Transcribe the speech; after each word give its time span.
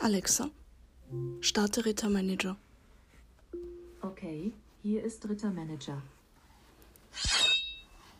Alexa, 0.00 0.48
starte 1.40 1.84
Rittermanager. 1.84 2.56
Okay, 4.00 4.52
hier 4.80 5.02
ist 5.02 5.28
Rittermanager. 5.28 6.00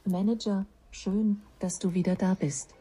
Manager, 0.05 0.67
schön, 0.91 1.41
dass 1.61 1.79
du 1.79 1.95
wieder 1.95 2.17
da 2.17 2.35
bist. 2.35 2.75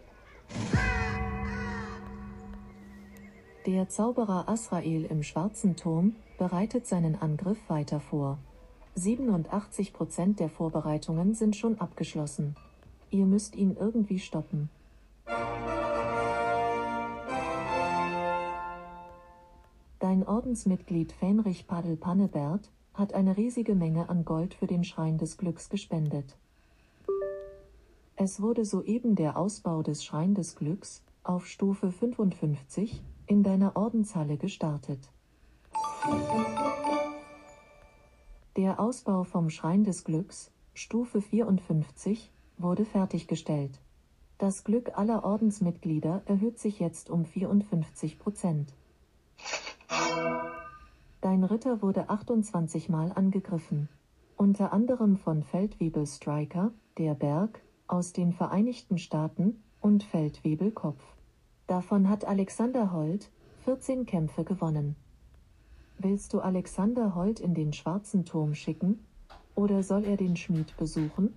Der 3.67 3.87
Zauberer 3.87 4.49
Asrael 4.49 5.05
im 5.05 5.21
schwarzen 5.21 5.75
Turm 5.75 6.15
bereitet 6.39 6.87
seinen 6.87 7.15
Angriff 7.15 7.59
weiter 7.67 7.99
vor. 7.99 8.39
87% 8.97 10.37
der 10.37 10.49
Vorbereitungen 10.49 11.35
sind 11.35 11.55
schon 11.55 11.79
abgeschlossen. 11.79 12.55
Ihr 13.11 13.27
müsst 13.27 13.55
ihn 13.55 13.77
irgendwie 13.79 14.17
stoppen. 14.17 14.69
Dein 20.07 20.25
Ordensmitglied 20.25 21.11
Fenrich 21.11 21.67
Padel 21.67 21.97
Pannebert 21.97 22.71
hat 22.93 23.11
eine 23.11 23.35
riesige 23.35 23.75
Menge 23.75 24.07
an 24.07 24.23
Gold 24.23 24.53
für 24.53 24.65
den 24.65 24.85
Schrein 24.85 25.17
des 25.17 25.35
Glücks 25.35 25.67
gespendet. 25.67 26.37
Es 28.15 28.41
wurde 28.41 28.63
soeben 28.63 29.15
der 29.15 29.35
Ausbau 29.35 29.83
des 29.83 30.05
Schrein 30.05 30.33
des 30.33 30.55
Glücks 30.55 31.03
auf 31.25 31.45
Stufe 31.45 31.91
55 31.91 33.03
in 33.25 33.43
deiner 33.43 33.75
Ordenshalle 33.75 34.37
gestartet. 34.37 35.09
Der 38.55 38.79
Ausbau 38.79 39.25
vom 39.25 39.49
Schrein 39.49 39.83
des 39.83 40.05
Glücks, 40.05 40.51
Stufe 40.73 41.19
54, 41.19 42.31
wurde 42.57 42.85
fertiggestellt. 42.85 43.81
Das 44.37 44.63
Glück 44.63 44.97
aller 44.97 45.25
Ordensmitglieder 45.25 46.21
erhöht 46.27 46.59
sich 46.59 46.79
jetzt 46.79 47.09
um 47.09 47.25
54 47.25 48.17
Prozent. 48.19 48.73
Dein 51.27 51.43
Ritter 51.43 51.81
wurde 51.81 52.07
28 52.07 52.87
Mal 52.87 53.11
angegriffen. 53.11 53.89
Unter 54.37 54.71
anderem 54.71 55.17
von 55.17 55.43
Feldwebel 55.43 56.07
Striker, 56.07 56.71
der 56.97 57.15
Berg, 57.15 57.59
aus 57.85 58.13
den 58.13 58.31
Vereinigten 58.31 58.97
Staaten, 58.97 59.61
und 59.81 60.05
Feldwebel 60.05 60.71
Kopf. 60.71 61.03
Davon 61.67 62.07
hat 62.07 62.23
Alexander 62.23 62.93
Holt 62.93 63.29
14 63.65 64.05
Kämpfe 64.05 64.45
gewonnen. 64.45 64.95
Willst 65.97 66.31
du 66.31 66.39
Alexander 66.39 67.13
Holt 67.13 67.41
in 67.41 67.53
den 67.53 67.73
schwarzen 67.73 68.23
Turm 68.23 68.55
schicken? 68.55 69.05
Oder 69.53 69.83
soll 69.83 70.05
er 70.05 70.15
den 70.15 70.37
Schmied 70.37 70.77
besuchen? 70.77 71.35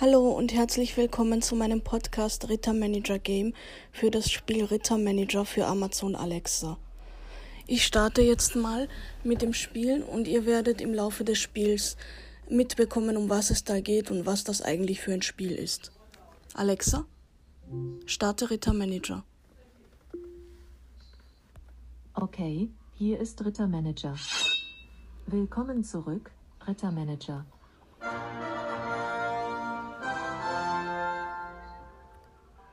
Hallo 0.00 0.30
und 0.30 0.54
herzlich 0.54 0.96
willkommen 0.96 1.42
zu 1.42 1.56
meinem 1.56 1.80
Podcast 1.80 2.48
Ritter 2.48 2.74
Manager 2.74 3.18
Game 3.18 3.54
für 3.90 4.12
das 4.12 4.30
Spiel 4.30 4.64
Ritter 4.66 4.98
Manager 4.98 5.44
für 5.44 5.66
Amazon 5.66 6.14
Alexa. 6.14 6.78
Ich 7.68 7.84
starte 7.84 8.22
jetzt 8.22 8.54
mal 8.54 8.88
mit 9.24 9.42
dem 9.42 9.52
Spiel 9.52 10.04
und 10.04 10.28
ihr 10.28 10.46
werdet 10.46 10.80
im 10.80 10.94
Laufe 10.94 11.24
des 11.24 11.38
Spiels 11.38 11.96
mitbekommen, 12.48 13.16
um 13.16 13.28
was 13.28 13.50
es 13.50 13.64
da 13.64 13.80
geht 13.80 14.12
und 14.12 14.24
was 14.24 14.44
das 14.44 14.62
eigentlich 14.62 15.00
für 15.00 15.12
ein 15.12 15.22
Spiel 15.22 15.50
ist. 15.50 15.90
Alexa, 16.54 17.06
starte 18.04 18.50
Ritter 18.50 18.72
Manager. 18.72 19.24
Okay, 22.14 22.70
hier 22.94 23.18
ist 23.18 23.44
Ritter 23.44 23.66
Manager. 23.66 24.14
Willkommen 25.26 25.82
zurück, 25.82 26.30
Ritter 26.68 26.92
Manager. 26.92 27.44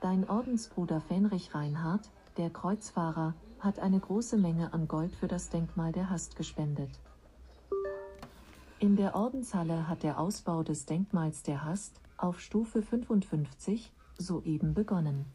Dein 0.02 0.30
Ordensbruder 0.30 1.02
Fenrich 1.02 1.56
Reinhard, 1.56 2.12
der 2.38 2.52
Kreuzfahrer, 2.52 3.34
hat 3.64 3.80
eine 3.80 4.00
große 4.00 4.38
Menge 4.38 4.74
an 4.74 4.88
Gold 4.88 5.16
für 5.16 5.28
das 5.28 5.50
Denkmal 5.50 5.94
der 5.94 6.10
Hast 6.10 6.36
gespendet. 6.36 6.90
In 8.80 8.98
der 8.98 9.16
Ordenshalle 9.16 9.88
hat 9.88 10.04
der 10.04 10.20
Ausbau 10.20 10.64
des 10.64 10.86
Denkmals 10.86 11.44
der 11.44 11.64
Hast 11.64 12.02
auf 12.18 12.42
Stufe 12.42 12.82
55 12.82 13.94
soeben 14.18 14.74
begonnen. 14.74 15.26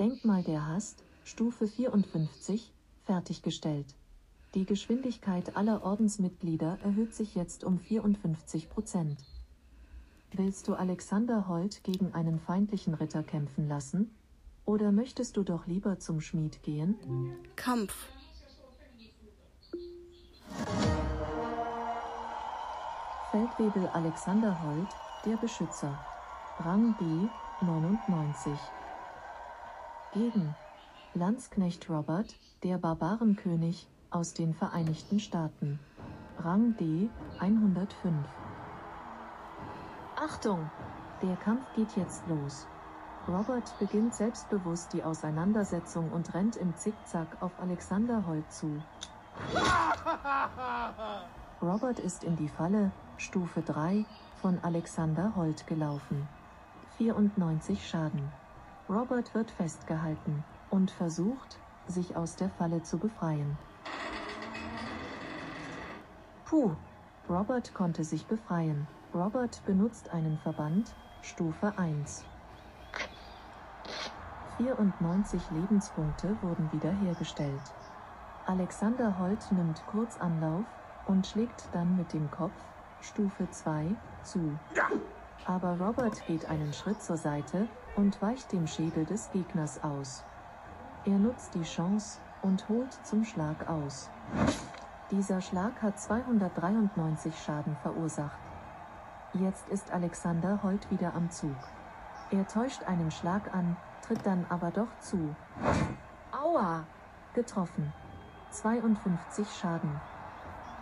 Denkmal 0.00 0.42
der 0.42 0.66
Hast, 0.66 1.04
Stufe 1.22 1.68
54, 1.68 2.72
fertiggestellt. 3.04 3.94
Die 4.54 4.64
Geschwindigkeit 4.64 5.56
aller 5.56 5.84
Ordensmitglieder 5.84 6.78
erhöht 6.82 7.14
sich 7.14 7.36
jetzt 7.36 7.62
um 7.62 7.78
54 7.78 8.68
Prozent. 8.68 9.22
Willst 10.32 10.66
du 10.66 10.74
Alexander 10.74 11.46
Holt 11.46 11.84
gegen 11.84 12.12
einen 12.14 12.40
feindlichen 12.40 12.94
Ritter 12.94 13.22
kämpfen 13.22 13.68
lassen? 13.68 14.10
Oder 14.70 14.92
möchtest 14.92 15.36
du 15.36 15.42
doch 15.42 15.66
lieber 15.66 15.98
zum 15.98 16.20
Schmied 16.20 16.62
gehen? 16.62 16.94
Kampf. 17.56 17.92
Feldwebel 23.32 23.88
Alexander 23.88 24.62
Holt, 24.62 24.86
der 25.26 25.36
Beschützer. 25.38 25.98
Rang 26.60 26.94
B 27.00 27.04
99. 27.66 28.52
Gegen 30.14 30.54
Landsknecht 31.14 31.90
Robert, 31.90 32.36
der 32.62 32.78
Barbarenkönig 32.78 33.88
aus 34.10 34.34
den 34.34 34.54
Vereinigten 34.54 35.18
Staaten. 35.18 35.80
Rang 36.38 36.76
D 36.76 37.10
105. 37.40 38.14
Achtung! 40.14 40.70
Der 41.22 41.34
Kampf 41.34 41.64
geht 41.74 41.96
jetzt 41.96 42.22
los. 42.28 42.68
Robert 43.28 43.78
beginnt 43.78 44.14
selbstbewusst 44.14 44.92
die 44.92 45.04
Auseinandersetzung 45.04 46.10
und 46.10 46.32
rennt 46.34 46.56
im 46.56 46.74
Zickzack 46.76 47.36
auf 47.40 47.52
Alexander 47.60 48.26
Holt 48.26 48.50
zu. 48.50 48.82
Robert 51.62 51.98
ist 51.98 52.24
in 52.24 52.36
die 52.36 52.48
Falle, 52.48 52.90
Stufe 53.18 53.60
3, 53.60 54.04
von 54.40 54.58
Alexander 54.62 55.34
Holt 55.36 55.66
gelaufen. 55.66 56.26
94 56.96 57.86
Schaden. 57.86 58.32
Robert 58.88 59.34
wird 59.34 59.50
festgehalten 59.50 60.42
und 60.70 60.90
versucht, 60.90 61.58
sich 61.86 62.16
aus 62.16 62.36
der 62.36 62.48
Falle 62.50 62.82
zu 62.82 62.98
befreien. 62.98 63.58
Puh, 66.46 66.74
Robert 67.28 67.74
konnte 67.74 68.02
sich 68.02 68.26
befreien. 68.26 68.88
Robert 69.14 69.62
benutzt 69.66 70.10
einen 70.10 70.38
Verband, 70.38 70.94
Stufe 71.22 71.74
1. 71.76 72.24
94 74.60 75.40
Lebenspunkte 75.52 76.36
wurden 76.42 76.70
wiederhergestellt. 76.70 77.62
Alexander 78.46 79.18
Holt 79.18 79.50
nimmt 79.52 79.82
kurz 79.86 80.18
Anlauf 80.20 80.64
und 81.06 81.26
schlägt 81.26 81.64
dann 81.72 81.96
mit 81.96 82.12
dem 82.12 82.30
Kopf, 82.30 82.52
Stufe 83.00 83.48
2, 83.50 83.86
zu. 84.22 84.58
Aber 85.46 85.80
Robert 85.80 86.26
geht 86.26 86.44
einen 86.50 86.74
Schritt 86.74 87.02
zur 87.02 87.16
Seite 87.16 87.68
und 87.96 88.20
weicht 88.20 88.52
dem 88.52 88.66
Schädel 88.66 89.06
des 89.06 89.30
Gegners 89.30 89.82
aus. 89.82 90.24
Er 91.06 91.16
nutzt 91.16 91.54
die 91.54 91.62
Chance 91.62 92.18
und 92.42 92.68
holt 92.68 92.92
zum 93.06 93.24
Schlag 93.24 93.66
aus. 93.66 94.10
Dieser 95.10 95.40
Schlag 95.40 95.80
hat 95.80 95.98
293 95.98 97.34
Schaden 97.42 97.76
verursacht. 97.76 98.38
Jetzt 99.32 99.66
ist 99.70 99.90
Alexander 99.90 100.62
Holt 100.62 100.90
wieder 100.90 101.14
am 101.14 101.30
Zug. 101.30 101.56
Er 102.32 102.46
täuscht 102.46 102.84
einen 102.84 103.10
Schlag 103.10 103.52
an, 103.52 103.76
tritt 104.02 104.24
dann 104.24 104.46
aber 104.48 104.70
doch 104.70 104.88
zu. 105.00 105.34
Aua! 106.30 106.84
Getroffen. 107.34 107.92
52 108.50 109.48
Schaden. 109.50 110.00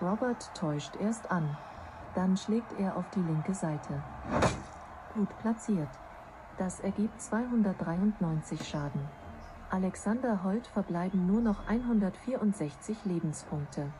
Robert 0.02 0.54
täuscht 0.54 0.96
erst 1.00 1.30
an. 1.30 1.56
Dann 2.14 2.36
schlägt 2.36 2.78
er 2.78 2.96
auf 2.96 3.08
die 3.10 3.20
linke 3.20 3.54
Seite. 3.54 4.02
Gut 5.14 5.28
platziert. 5.40 5.88
Das 6.58 6.80
ergibt 6.80 7.20
293 7.20 8.68
Schaden. 8.68 9.00
Alexander 9.70 10.42
Holt 10.44 10.66
verbleiben 10.66 11.26
nur 11.26 11.40
noch 11.40 11.66
164 11.66 13.04
Lebenspunkte. 13.04 13.90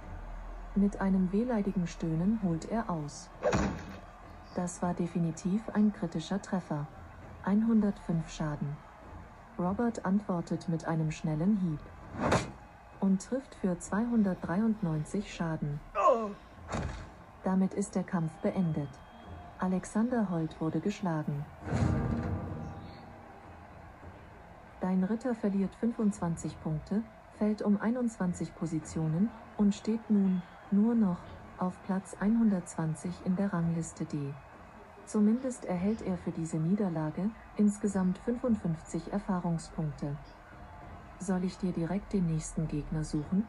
Mit 0.75 1.01
einem 1.01 1.33
wehleidigen 1.33 1.87
Stöhnen 1.87 2.41
holt 2.43 2.71
er 2.71 2.91
aus. 2.91 3.31
Das 4.55 4.83
war 4.83 4.95
definitiv 4.95 5.63
ein 5.71 5.93
kritischer 5.93 6.43
Treffer. 6.43 6.87
105 7.49 8.29
Schaden. 8.29 8.77
Robert 9.59 10.05
antwortet 10.05 10.69
mit 10.69 10.85
einem 10.85 11.11
schnellen 11.11 11.57
Hieb 11.57 11.81
und 13.01 13.23
trifft 13.23 13.55
für 13.55 13.79
293 13.79 15.35
Schaden. 15.35 15.81
Damit 17.45 17.73
ist 17.73 17.95
der 17.95 18.03
Kampf 18.03 18.33
beendet. 18.43 18.91
Alexander 19.61 20.29
Holt 20.29 20.61
wurde 20.61 20.81
geschlagen. 20.81 21.47
Dein 24.83 25.03
Ritter 25.05 25.35
verliert 25.35 25.75
25 25.77 26.61
Punkte, 26.63 27.03
fällt 27.39 27.63
um 27.63 27.81
21 27.81 28.55
Positionen 28.57 29.31
und 29.57 29.75
steht 29.75 30.11
nun 30.11 30.43
nur 30.71 30.95
noch 30.95 31.21
auf 31.57 31.73
Platz 31.87 32.15
120 32.21 33.11
in 33.25 33.37
der 33.37 33.51
Rangliste 33.55 34.05
D. 34.05 34.35
Zumindest 35.09 35.65
erhält 35.65 36.03
er 36.03 36.19
für 36.19 36.33
diese 36.33 36.59
Niederlage 36.59 37.31
insgesamt 37.57 38.19
55 38.27 39.11
Erfahrungspunkte. 39.11 40.19
Soll 41.19 41.45
ich 41.45 41.57
dir 41.57 41.73
direkt 41.73 42.13
den 42.13 42.27
nächsten 42.27 42.69
Gegner 42.69 43.03
suchen? 43.05 43.47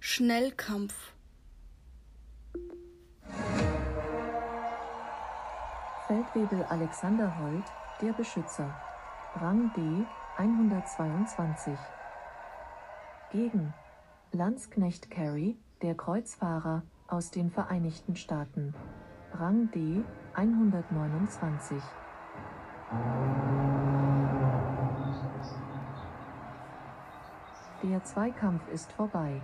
Schnellkampf. 0.00 1.14
Feldwebel 6.08 6.64
Alexander 6.64 7.38
Holt, 7.38 7.64
der 8.00 8.12
Beschützer. 8.12 8.74
Rang 9.36 9.72
D 9.76 10.04
122. 10.38 11.72
Gegen 13.30 13.72
Landsknecht 14.32 15.08
Carey, 15.08 15.56
der 15.82 15.94
Kreuzfahrer 15.94 16.82
aus 17.06 17.30
den 17.30 17.52
Vereinigten 17.52 18.16
Staaten. 18.16 18.74
Rang 19.38 19.70
D 19.70 20.04
129. 20.34 21.82
Der 27.82 28.04
Zweikampf 28.04 28.62
ist 28.68 28.92
vorbei. 28.92 29.40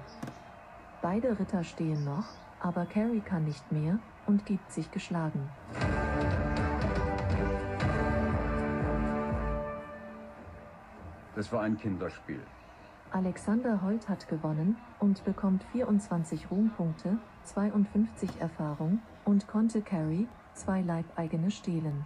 Beide 1.00 1.38
Ritter 1.38 1.64
stehen 1.64 2.04
noch, 2.04 2.26
aber 2.60 2.84
Carrie 2.84 3.20
kann 3.20 3.44
nicht 3.44 3.72
mehr 3.72 3.98
und 4.26 4.44
gibt 4.44 4.70
sich 4.70 4.90
geschlagen. 4.90 5.48
Das 11.34 11.50
war 11.50 11.62
ein 11.62 11.78
Kinderspiel. 11.78 12.42
Alexander 13.10 13.80
Holt 13.82 14.08
hat 14.08 14.28
gewonnen 14.28 14.76
und 15.00 15.24
bekommt 15.24 15.64
24 15.72 16.50
Ruhmpunkte, 16.50 17.18
52 17.44 18.40
Erfahrung 18.40 19.00
und 19.24 19.48
konnte 19.48 19.80
Carrie 19.80 20.28
zwei 20.52 20.82
Leibeigene 20.82 21.50
stehlen. 21.50 22.04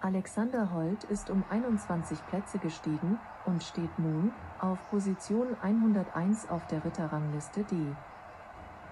Alexander 0.00 0.72
Holt 0.72 1.02
ist 1.04 1.30
um 1.30 1.42
21 1.50 2.24
Plätze 2.28 2.58
gestiegen 2.58 3.18
und 3.44 3.62
steht 3.64 3.98
nun 3.98 4.30
auf 4.60 4.78
Position 4.90 5.56
101 5.62 6.48
auf 6.48 6.64
der 6.68 6.84
Ritterrangliste 6.84 7.64
D. 7.64 7.74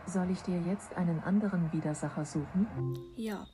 Soll 0.06 0.30
ich 0.30 0.42
dir 0.42 0.60
jetzt 0.60 0.96
einen 0.96 1.22
anderen 1.22 1.72
Widersacher 1.72 2.24
suchen? 2.24 2.66
Ja. 3.16 3.46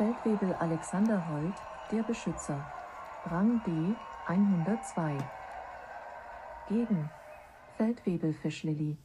Feldwebel 0.00 0.54
Alexander 0.54 1.28
Holt, 1.28 1.56
der 1.92 2.02
Beschützer. 2.02 2.58
Rang 3.26 3.60
D 3.66 3.94
102. 4.28 5.18
Gegen 6.70 7.10
Feldwebel 7.76 8.32
Fischlilly. 8.32 8.96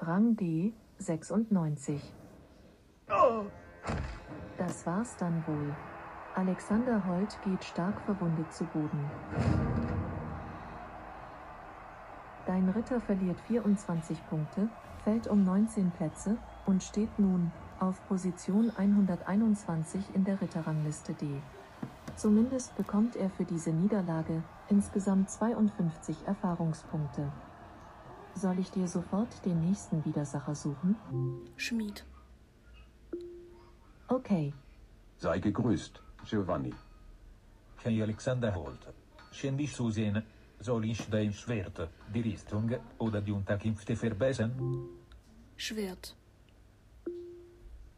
Rang 0.00 0.36
D 0.36 0.74
96. 0.98 2.12
Das 4.58 4.84
war's 4.84 5.16
dann 5.16 5.42
wohl. 5.46 5.74
Alexander 6.34 7.02
Holt 7.06 7.38
geht 7.42 7.64
stark 7.64 7.98
verwundet 8.02 8.52
zu 8.52 8.64
Boden. 8.64 9.10
Dein 12.44 12.68
Ritter 12.68 13.00
verliert 13.00 13.40
24 13.46 14.18
Punkte, 14.28 14.68
fällt 15.04 15.26
um 15.26 15.42
19 15.42 15.90
Plätze 15.92 16.36
und 16.66 16.82
steht 16.82 17.18
nun 17.18 17.50
auf 17.84 18.06
Position 18.08 18.72
121 18.76 20.00
in 20.14 20.24
der 20.24 20.40
Ritterrangliste 20.40 21.12
D. 21.14 21.26
Zumindest 22.16 22.76
bekommt 22.76 23.16
er 23.16 23.28
für 23.30 23.44
diese 23.44 23.70
Niederlage 23.70 24.42
insgesamt 24.68 25.30
52 25.30 26.16
Erfahrungspunkte. 26.26 27.30
Soll 28.34 28.58
ich 28.58 28.70
dir 28.70 28.88
sofort 28.88 29.44
den 29.44 29.60
nächsten 29.60 30.04
Widersacher 30.04 30.54
suchen? 30.54 30.96
Schmied. 31.56 32.04
Okay. 34.08 34.52
Sei 35.18 35.38
gegrüßt, 35.38 36.02
Giovanni. 36.24 36.74
Hej 37.84 38.02
Alexander 38.02 38.54
Holt. 38.54 38.92
Scendi 39.30 39.66
su 39.66 39.90
scena. 39.90 40.22
Soll 40.60 40.86
ich 40.86 41.10
dein 41.10 41.32
Schwert, 41.32 41.88
die 42.14 42.22
Rüstung 42.22 42.70
oder 42.98 43.20
die 43.20 43.32
Unterkünfte 43.32 43.94
verbessern? 43.96 44.52
Schwert. 45.56 46.16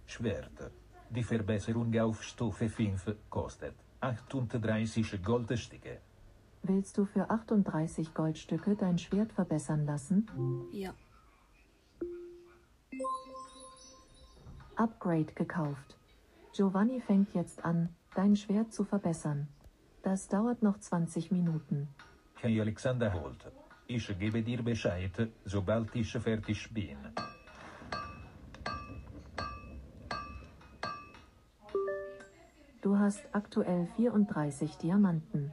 Schwert. 0.07 0.71
Die 1.11 1.23
Verbesserung 1.23 1.99
auf 2.01 2.23
Stufe 2.23 2.69
5 2.69 3.15
kostet 3.29 3.75
38 4.01 5.23
Goldstücke. 5.23 6.01
Willst 6.63 6.99
du 6.99 7.05
für 7.05 7.31
38 7.31 8.13
Goldstücke 8.13 8.75
dein 8.75 8.99
Schwert 8.99 9.33
verbessern 9.33 9.87
lassen? 9.87 10.27
Ja. 10.73 10.93
Upgrade 14.77 15.33
gekauft. 15.35 15.97
Giovanni 16.53 17.01
fängt 17.01 17.35
jetzt 17.35 17.65
an, 17.65 17.89
dein 18.15 18.37
Schwert 18.37 18.73
zu 18.73 18.85
verbessern. 18.85 19.49
Das 20.03 20.29
dauert 20.29 20.63
noch 20.63 20.79
20 20.79 21.31
Minuten. 21.31 21.89
Hej 22.37 22.61
Alexander 22.61 23.13
Holt. 23.13 23.51
Ich 23.87 24.07
gebe 24.19 24.43
dir 24.43 24.63
Bescheid, 24.63 25.31
sobald 25.45 25.95
ich 25.95 26.13
fertig 26.13 26.73
bin. 26.73 26.99
Du 32.97 33.03
hast 33.03 33.29
aktuell 33.33 33.87
34 33.97 34.79
Diamanten. 34.79 35.53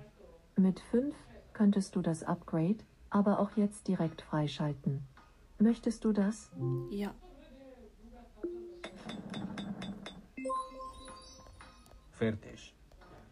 Mit 0.56 0.80
5 0.80 1.14
könntest 1.52 1.94
du 1.94 2.02
das 2.02 2.24
Upgrade 2.24 2.78
aber 3.10 3.38
auch 3.38 3.58
jetzt 3.58 3.90
direkt 3.90 4.22
freischalten. 4.22 5.06
Möchtest 5.60 6.06
du 6.06 6.14
das? 6.14 6.54
Ja. 6.90 7.14
Fertig. 12.12 12.74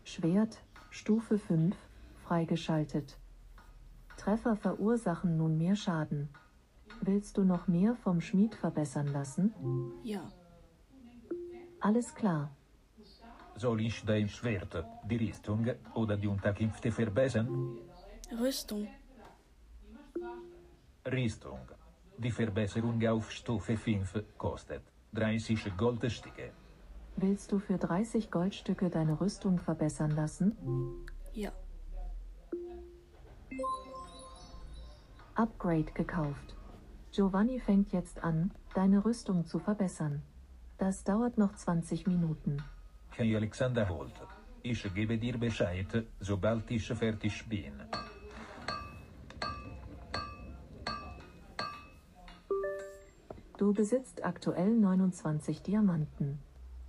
Schwert, 0.04 0.62
Stufe 0.90 1.38
5, 1.38 1.74
freigeschaltet. 2.26 3.18
Treffer 4.18 4.58
verursachen 4.58 5.38
nun 5.38 5.58
mehr 5.58 5.78
Schaden. 5.78 6.28
Willst 7.00 7.38
du 7.38 7.46
noch 7.46 7.70
mehr 7.70 7.96
vom 7.96 8.20
Schmied 8.20 8.56
verbessern 8.56 9.08
lassen? 9.08 9.54
Ja. 10.04 10.30
Alles 11.80 12.14
klar. 12.14 12.52
Soll 13.56 13.82
ich 13.82 14.04
dein 14.06 14.28
Schwert, 14.30 14.84
die 15.04 15.18
Rüstung 15.18 15.68
oder 15.94 16.18
die 16.18 16.28
Unterkünfte 16.28 16.92
verbessern? 16.92 17.78
Rüstung. 18.40 18.88
Rüstung. 21.06 21.60
Die 22.18 22.32
Verbesserung 22.32 23.06
auf 23.08 23.32
Stufe 23.32 23.76
5 23.76 24.24
kostet 24.38 24.84
30 25.14 25.76
Goldstücke. 25.76 26.52
Willst 27.18 27.52
du 27.52 27.60
für 27.60 27.78
30 27.78 28.32
Goldstücke 28.32 28.90
deine 28.90 29.20
Rüstung 29.20 29.60
verbessern 29.60 30.12
lassen? 30.12 30.56
Ja. 31.34 31.52
Upgrade 35.36 35.92
gekauft. 35.94 36.56
Giovanni 37.12 37.60
fängt 37.60 37.92
jetzt 37.92 38.24
an, 38.24 38.52
deine 38.74 39.04
Rüstung 39.04 39.46
zu 39.46 39.60
verbessern. 39.60 40.22
Das 40.78 41.04
dauert 41.04 41.38
noch 41.38 41.56
20 41.56 42.08
Minuten. 42.08 42.64
Hej 43.18 43.36
Alexander 43.36 43.88
Holt. 43.90 44.14
Ich 44.64 44.94
gebe 44.94 45.18
dir 45.18 45.38
Bescheid, 45.38 46.06
sobald 46.20 46.72
ich 46.72 46.88
fertig 46.88 47.48
bin. 47.50 47.74
Du 53.58 53.74
besitzt 53.74 54.24
aktuell 54.24 54.72
29 54.72 55.62
Diamanten. 55.62 56.40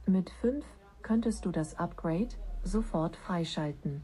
Mit 0.07 0.31
5 0.41 0.65
könntest 1.03 1.45
du 1.45 1.51
das 1.51 1.79
Upgrade 1.79 2.35
sofort 2.63 3.17
freischalten. 3.17 4.03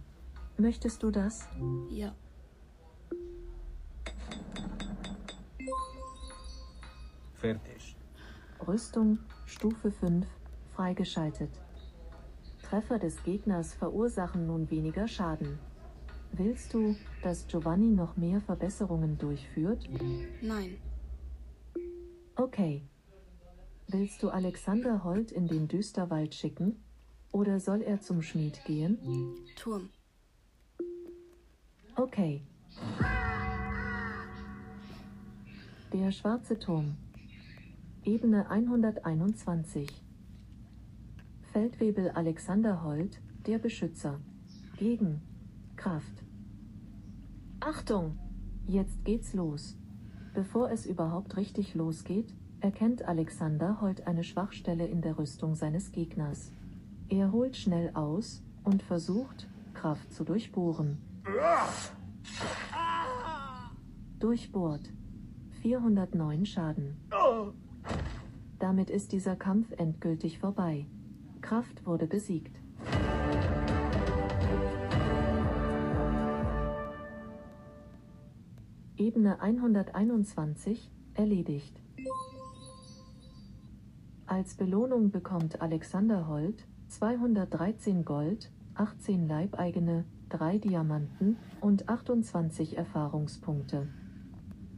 Möchtest 0.56 1.02
du 1.02 1.10
das? 1.10 1.48
Ja. 1.88 2.14
Fertig. 7.34 7.96
Rüstung 8.66 9.18
Stufe 9.46 9.92
5 9.92 10.26
freigeschaltet. 10.74 11.50
Treffer 12.68 12.98
des 12.98 13.22
Gegners 13.22 13.72
verursachen 13.72 14.46
nun 14.46 14.70
weniger 14.70 15.08
Schaden. 15.08 15.58
Willst 16.32 16.74
du, 16.74 16.96
dass 17.22 17.46
Giovanni 17.46 17.94
noch 17.94 18.18
mehr 18.18 18.42
Verbesserungen 18.42 19.16
durchführt? 19.16 19.88
Nein. 20.42 20.76
Okay. 22.36 22.82
Willst 23.86 24.22
du 24.22 24.28
Alexander 24.28 25.02
Holt 25.02 25.32
in 25.32 25.46
den 25.46 25.66
Düsterwald 25.66 26.34
schicken? 26.34 26.84
Oder 27.32 27.58
soll 27.58 27.80
er 27.80 28.02
zum 28.02 28.20
Schmied 28.20 28.62
gehen? 28.66 28.98
Turm. 29.56 29.88
Okay. 31.96 32.42
Der 35.94 36.12
schwarze 36.12 36.58
Turm. 36.58 36.96
Ebene 38.04 38.50
121. 38.50 39.88
Feldwebel 41.58 42.10
Alexander 42.10 42.84
Holt, 42.84 43.20
der 43.44 43.58
Beschützer. 43.58 44.20
Gegen. 44.76 45.20
Kraft. 45.74 46.22
Achtung! 47.58 48.16
Jetzt 48.68 49.04
geht's 49.04 49.34
los. 49.34 49.76
Bevor 50.34 50.70
es 50.70 50.86
überhaupt 50.86 51.36
richtig 51.36 51.74
losgeht, 51.74 52.32
erkennt 52.60 53.02
Alexander 53.02 53.80
Holt 53.80 54.06
eine 54.06 54.22
Schwachstelle 54.22 54.86
in 54.86 55.02
der 55.02 55.18
Rüstung 55.18 55.56
seines 55.56 55.90
Gegners. 55.90 56.52
Er 57.08 57.32
holt 57.32 57.56
schnell 57.56 57.90
aus 57.94 58.40
und 58.62 58.84
versucht, 58.84 59.48
Kraft 59.74 60.12
zu 60.12 60.22
durchbohren. 60.22 60.98
Durchbohrt. 64.20 64.92
409 65.62 66.46
Schaden. 66.46 66.98
Damit 68.60 68.90
ist 68.90 69.10
dieser 69.10 69.34
Kampf 69.34 69.72
endgültig 69.72 70.38
vorbei. 70.38 70.86
Kraft 71.40 71.86
wurde 71.86 72.06
besiegt. 72.06 72.56
Ebene 78.96 79.40
121 79.40 80.90
erledigt. 81.14 81.80
Als 84.26 84.54
Belohnung 84.56 85.10
bekommt 85.10 85.62
Alexander 85.62 86.28
Holt 86.28 86.66
213 86.88 88.04
Gold, 88.04 88.50
18 88.74 89.28
Leibeigene, 89.28 90.04
3 90.30 90.58
Diamanten 90.58 91.36
und 91.60 91.88
28 91.88 92.76
Erfahrungspunkte. 92.76 93.88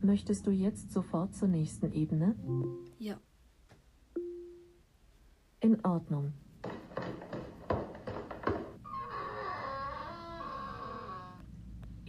Möchtest 0.03 0.47
du 0.47 0.51
jetzt 0.51 0.93
sofort 0.93 1.35
zur 1.35 1.49
nächsten 1.49 1.93
Ebene? 1.93 2.35
Ja. 2.99 3.19
In 5.61 5.85
Ordnung. 5.85 6.33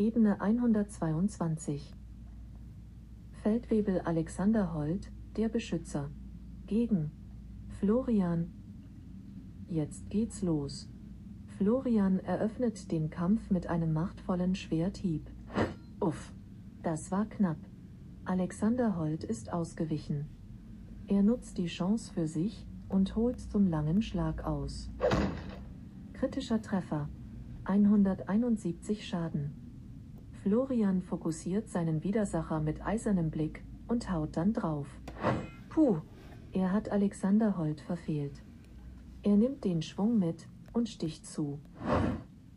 Ebene 0.01 0.41
122 0.41 1.93
Feldwebel 3.43 3.99
Alexander 3.99 4.73
Holt, 4.73 5.11
der 5.37 5.47
Beschützer. 5.47 6.09
Gegen 6.65 7.11
Florian. 7.79 8.51
Jetzt 9.67 10.09
geht's 10.09 10.41
los. 10.41 10.89
Florian 11.55 12.17
eröffnet 12.17 12.91
den 12.91 13.11
Kampf 13.11 13.51
mit 13.51 13.67
einem 13.67 13.93
machtvollen 13.93 14.55
Schwerthieb. 14.55 15.29
Uff, 15.99 16.33
das 16.81 17.11
war 17.11 17.27
knapp. 17.27 17.59
Alexander 18.25 18.97
Holt 18.97 19.23
ist 19.23 19.53
ausgewichen. 19.53 20.25
Er 21.05 21.21
nutzt 21.21 21.59
die 21.59 21.67
Chance 21.67 22.11
für 22.11 22.27
sich 22.27 22.65
und 22.89 23.15
holt 23.15 23.39
zum 23.39 23.67
langen 23.67 24.01
Schlag 24.01 24.45
aus. 24.45 24.89
Kritischer 26.13 26.59
Treffer. 26.59 27.07
171 27.65 29.07
Schaden. 29.07 29.60
Florian 30.43 31.01
fokussiert 31.01 31.69
seinen 31.69 32.03
Widersacher 32.03 32.59
mit 32.59 32.85
eisernem 32.85 33.29
Blick 33.29 33.63
und 33.87 34.11
haut 34.11 34.37
dann 34.37 34.53
drauf. 34.53 34.87
Puh, 35.69 35.97
er 36.51 36.71
hat 36.71 36.89
Alexander 36.89 37.57
Holt 37.57 37.81
verfehlt. 37.81 38.41
Er 39.23 39.37
nimmt 39.37 39.63
den 39.63 39.81
Schwung 39.81 40.17
mit 40.17 40.47
und 40.73 40.89
sticht 40.89 41.25
zu. 41.25 41.59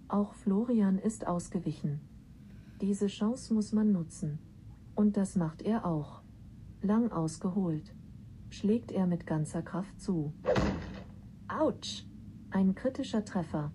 Auch 0.09 0.33
Florian 0.35 0.99
ist 0.99 1.27
ausgewichen. 1.27 2.01
Diese 2.81 3.09
Chance 3.09 3.53
muss 3.53 3.73
man 3.73 3.93
nutzen. 3.93 4.39
Und 4.95 5.17
das 5.17 5.37
macht 5.37 5.63
er 5.63 5.85
auch. 5.85 6.23
Lang 6.81 7.13
ausgeholt 7.13 7.95
schlägt 8.55 8.93
er 8.93 9.07
mit 9.07 9.27
ganzer 9.27 9.63
Kraft 9.63 10.01
zu. 10.01 10.33
Autsch! 11.49 12.07
Ein 12.51 12.77
kritischer 12.77 13.25
Treffer. 13.25 13.73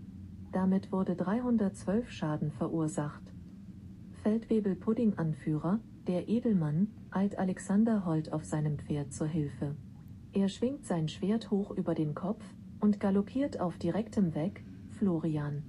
Damit 0.53 0.93
wurde 0.93 1.15
312 1.17 2.09
Schaden 2.09 2.51
verursacht. 2.51 3.28
Feldwebel-Pudding-Anführer, 4.23 5.79
der 6.07 6.27
Edelmann, 6.27 6.87
eilt 7.11 7.37
Alexander 7.37 8.05
Holt 8.05 8.33
auf 8.33 8.43
seinem 8.43 8.77
Pferd 8.77 9.13
zur 9.13 9.27
Hilfe. 9.27 9.75
Er 10.33 10.49
schwingt 10.49 10.85
sein 10.85 11.07
Schwert 11.07 11.51
hoch 11.51 11.71
über 11.71 11.95
den 11.95 12.15
Kopf 12.15 12.43
und 12.79 12.99
galoppiert 12.99 13.59
auf 13.59 13.77
direktem 13.77 14.35
Weg 14.35 14.63
Florian 14.89 15.63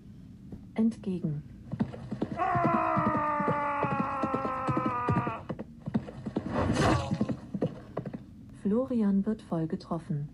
entgegen. 0.75 1.43
Florian 8.63 9.27
wird 9.27 9.43
voll 9.43 9.67
getroffen. 9.67 10.29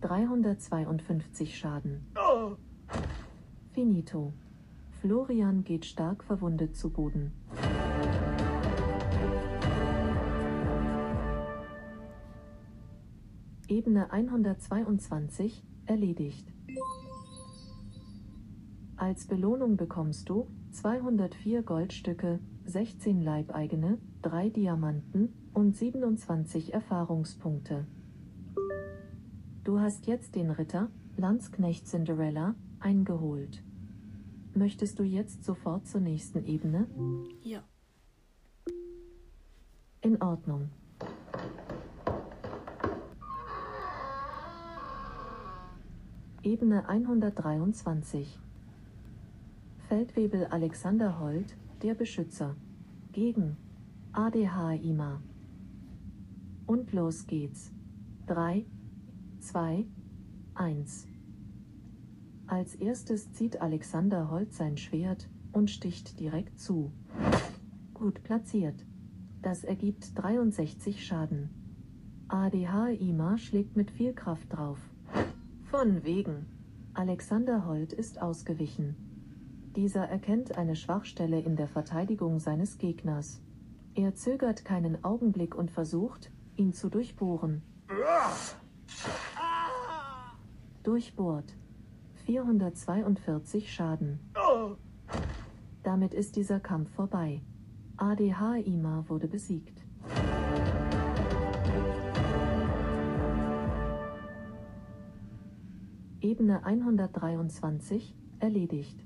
352 0.00 1.56
Schaden. 1.58 2.06
Finito. 3.72 4.32
Florian 5.00 5.62
geht 5.62 5.84
stark 5.84 6.24
verwundet 6.24 6.76
zu 6.76 6.90
Boden. 6.90 7.30
Ebene 13.68 14.10
122 14.10 15.62
erledigt. 15.86 16.52
Als 18.96 19.26
Belohnung 19.28 19.76
bekommst 19.76 20.28
du 20.28 20.48
204 20.72 21.62
Goldstücke, 21.62 22.40
16 22.64 23.22
Leibeigene, 23.22 23.98
3 24.22 24.50
Diamanten 24.50 25.32
und 25.52 25.76
27 25.76 26.74
Erfahrungspunkte. 26.74 27.86
Du 29.62 29.78
hast 29.78 30.08
jetzt 30.08 30.34
den 30.34 30.50
Ritter, 30.50 30.90
Landsknecht 31.16 31.86
Cinderella, 31.86 32.56
eingeholt. 32.80 33.62
Möchtest 34.54 34.98
du 34.98 35.02
jetzt 35.02 35.44
sofort 35.44 35.86
zur 35.86 36.00
nächsten 36.00 36.44
Ebene? 36.44 36.86
Ja. 37.42 37.62
In 40.00 40.20
Ordnung. 40.22 40.70
Ebene 46.42 46.88
123 46.88 48.38
Feldwebel 49.88 50.44
Alexander 50.46 51.18
Holt, 51.18 51.56
der 51.82 51.94
Beschützer. 51.94 52.56
Gegen 53.12 53.56
ADH 54.12 54.74
IMA. 54.82 55.22
Und 56.66 56.92
los 56.92 57.26
geht's. 57.26 57.72
3, 58.26 58.66
2, 59.40 59.86
1. 60.54 61.06
Als 62.48 62.74
erstes 62.74 63.30
zieht 63.34 63.60
Alexander 63.60 64.30
Holt 64.30 64.54
sein 64.54 64.78
Schwert 64.78 65.28
und 65.52 65.70
sticht 65.70 66.18
direkt 66.18 66.58
zu. 66.58 66.90
Gut 67.92 68.22
platziert. 68.22 68.86
Das 69.42 69.64
ergibt 69.64 70.18
63 70.18 71.04
Schaden. 71.04 71.50
ADH 72.28 72.88
IMA 72.88 73.36
schlägt 73.36 73.76
mit 73.76 73.90
viel 73.90 74.14
Kraft 74.14 74.50
drauf. 74.50 74.78
Von 75.64 76.04
wegen. 76.04 76.46
Alexander 76.94 77.66
Holt 77.66 77.92
ist 77.92 78.22
ausgewichen. 78.22 78.96
Dieser 79.76 80.08
erkennt 80.08 80.56
eine 80.56 80.74
Schwachstelle 80.74 81.40
in 81.40 81.54
der 81.54 81.68
Verteidigung 81.68 82.38
seines 82.38 82.78
Gegners. 82.78 83.42
Er 83.94 84.14
zögert 84.14 84.64
keinen 84.64 85.04
Augenblick 85.04 85.54
und 85.54 85.70
versucht, 85.70 86.30
ihn 86.56 86.72
zu 86.72 86.88
durchbohren. 86.88 87.60
Durchbohrt. 90.82 91.54
442 92.28 93.72
Schaden. 93.72 94.20
Damit 95.82 96.12
ist 96.12 96.36
dieser 96.36 96.60
Kampf 96.60 96.90
vorbei. 96.90 97.40
ADH 97.96 98.56
Ima 98.66 99.02
wurde 99.08 99.28
besiegt. 99.28 99.82
Ebene 106.20 106.66
123 106.66 108.14
erledigt. 108.40 109.02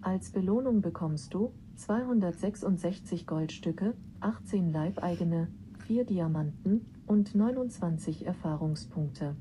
Als 0.00 0.32
Belohnung 0.32 0.80
bekommst 0.80 1.32
du 1.32 1.52
266 1.76 3.28
Goldstücke, 3.28 3.94
18 4.18 4.72
Leibeigene, 4.72 5.46
4 5.86 6.04
Diamanten 6.04 6.84
und 7.06 7.36
29 7.36 8.26
Erfahrungspunkte. 8.26 9.36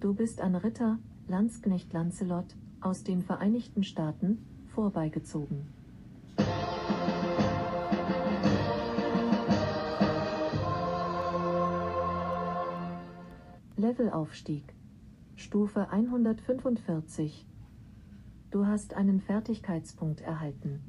Du 0.00 0.14
bist 0.14 0.40
an 0.40 0.54
Ritter, 0.54 1.00
Landsknecht 1.26 1.92
Lancelot, 1.92 2.54
aus 2.80 3.02
den 3.02 3.20
Vereinigten 3.20 3.82
Staaten, 3.82 4.38
vorbeigezogen. 4.68 5.66
Levelaufstieg. 13.76 14.72
Stufe 15.34 15.90
145 15.90 17.44
Du 18.52 18.66
hast 18.66 18.94
einen 18.94 19.20
Fertigkeitspunkt 19.20 20.20
erhalten. 20.20 20.80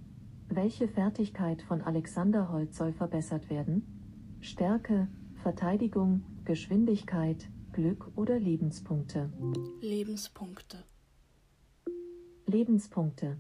Welche 0.50 0.88
Fertigkeit 0.88 1.64
von 1.64 1.82
Alexander 1.82 2.52
Holt 2.52 2.76
soll 2.76 2.94
verbessert 2.94 3.50
werden? 3.50 4.38
Stärke, 4.40 5.08
Verteidigung, 5.42 6.22
Geschwindigkeit, 6.46 7.50
Glück 7.80 8.12
oder 8.18 8.38
Lebenspunkte? 8.38 9.32
Lebenspunkte. 9.80 10.84
Lebenspunkte. 12.46 13.38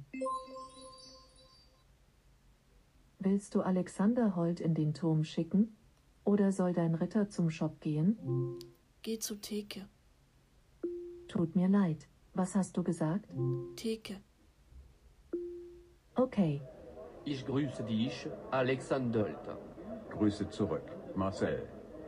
Willst 3.19 3.53
du 3.53 3.59
Alexander 3.59 4.37
Holt 4.37 4.61
in 4.61 4.75
den 4.75 4.93
Turm 4.93 5.25
schicken? 5.25 5.75
Oder 6.23 6.53
soll 6.53 6.71
dein 6.71 6.95
Ritter 6.95 7.27
zum 7.27 7.49
Shop 7.49 7.81
gehen? 7.81 8.17
Geh 9.01 9.19
zur 9.19 9.41
Theke. 9.41 9.89
Tut 11.27 11.57
mir 11.57 11.67
leid. 11.67 12.07
Was 12.33 12.55
hast 12.55 12.77
du 12.77 12.81
gesagt? 12.81 13.27
Theke. 13.75 14.21
Okay. 16.15 16.61
Ich 17.25 17.45
grüße 17.45 17.83
dich, 17.83 18.29
Alexander 18.51 19.23
Holt. 19.23 20.11
Grüße 20.11 20.49
zurück. 20.49 20.89
Marcel, 21.13 21.67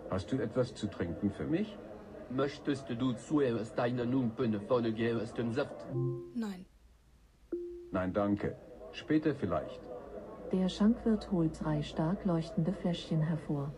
hast 0.10 0.32
du 0.32 0.38
etwas 0.38 0.74
zu 0.74 0.88
trinken 0.88 1.30
für 1.30 1.46
mich? 1.46 1.78
Möchtest 2.34 2.90
du 2.90 3.14
zuerst 3.14 3.78
einen 3.80 4.14
Umpen 4.14 4.60
von 4.62 4.84
Gerstensaft? 4.96 5.86
Nein. 6.34 6.66
Nein, 7.92 8.14
danke. 8.14 8.56
Später 8.94 9.36
vielleicht. 9.36 9.82
Der 10.52 10.70
Schankwirt 10.70 11.32
holt 11.32 11.62
drei 11.62 11.82
stark 11.82 12.26
leuchtende 12.26 12.74
Fläschchen 12.74 13.22
hervor. 13.22 13.74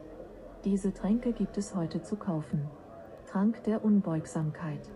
Diese 0.63 0.93
Tränke 0.93 1.33
gibt 1.33 1.57
es 1.57 1.75
heute 1.75 2.01
zu 2.03 2.15
kaufen. 2.15 2.69
Trank 3.27 3.63
der 3.63 3.83
Unbeugsamkeit, 3.83 4.87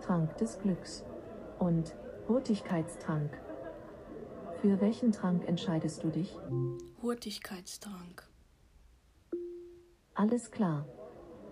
Trank 0.00 0.36
des 0.38 0.58
Glücks 0.58 1.04
und 1.58 1.94
Hurtigkeitstrank. 2.28 3.30
Für 4.60 4.80
welchen 4.80 5.12
Trank 5.12 5.46
entscheidest 5.46 6.02
du 6.02 6.08
dich? 6.08 6.38
Hurtigkeitstrank. 7.02 8.26
Alles 10.14 10.50
klar. 10.50 10.86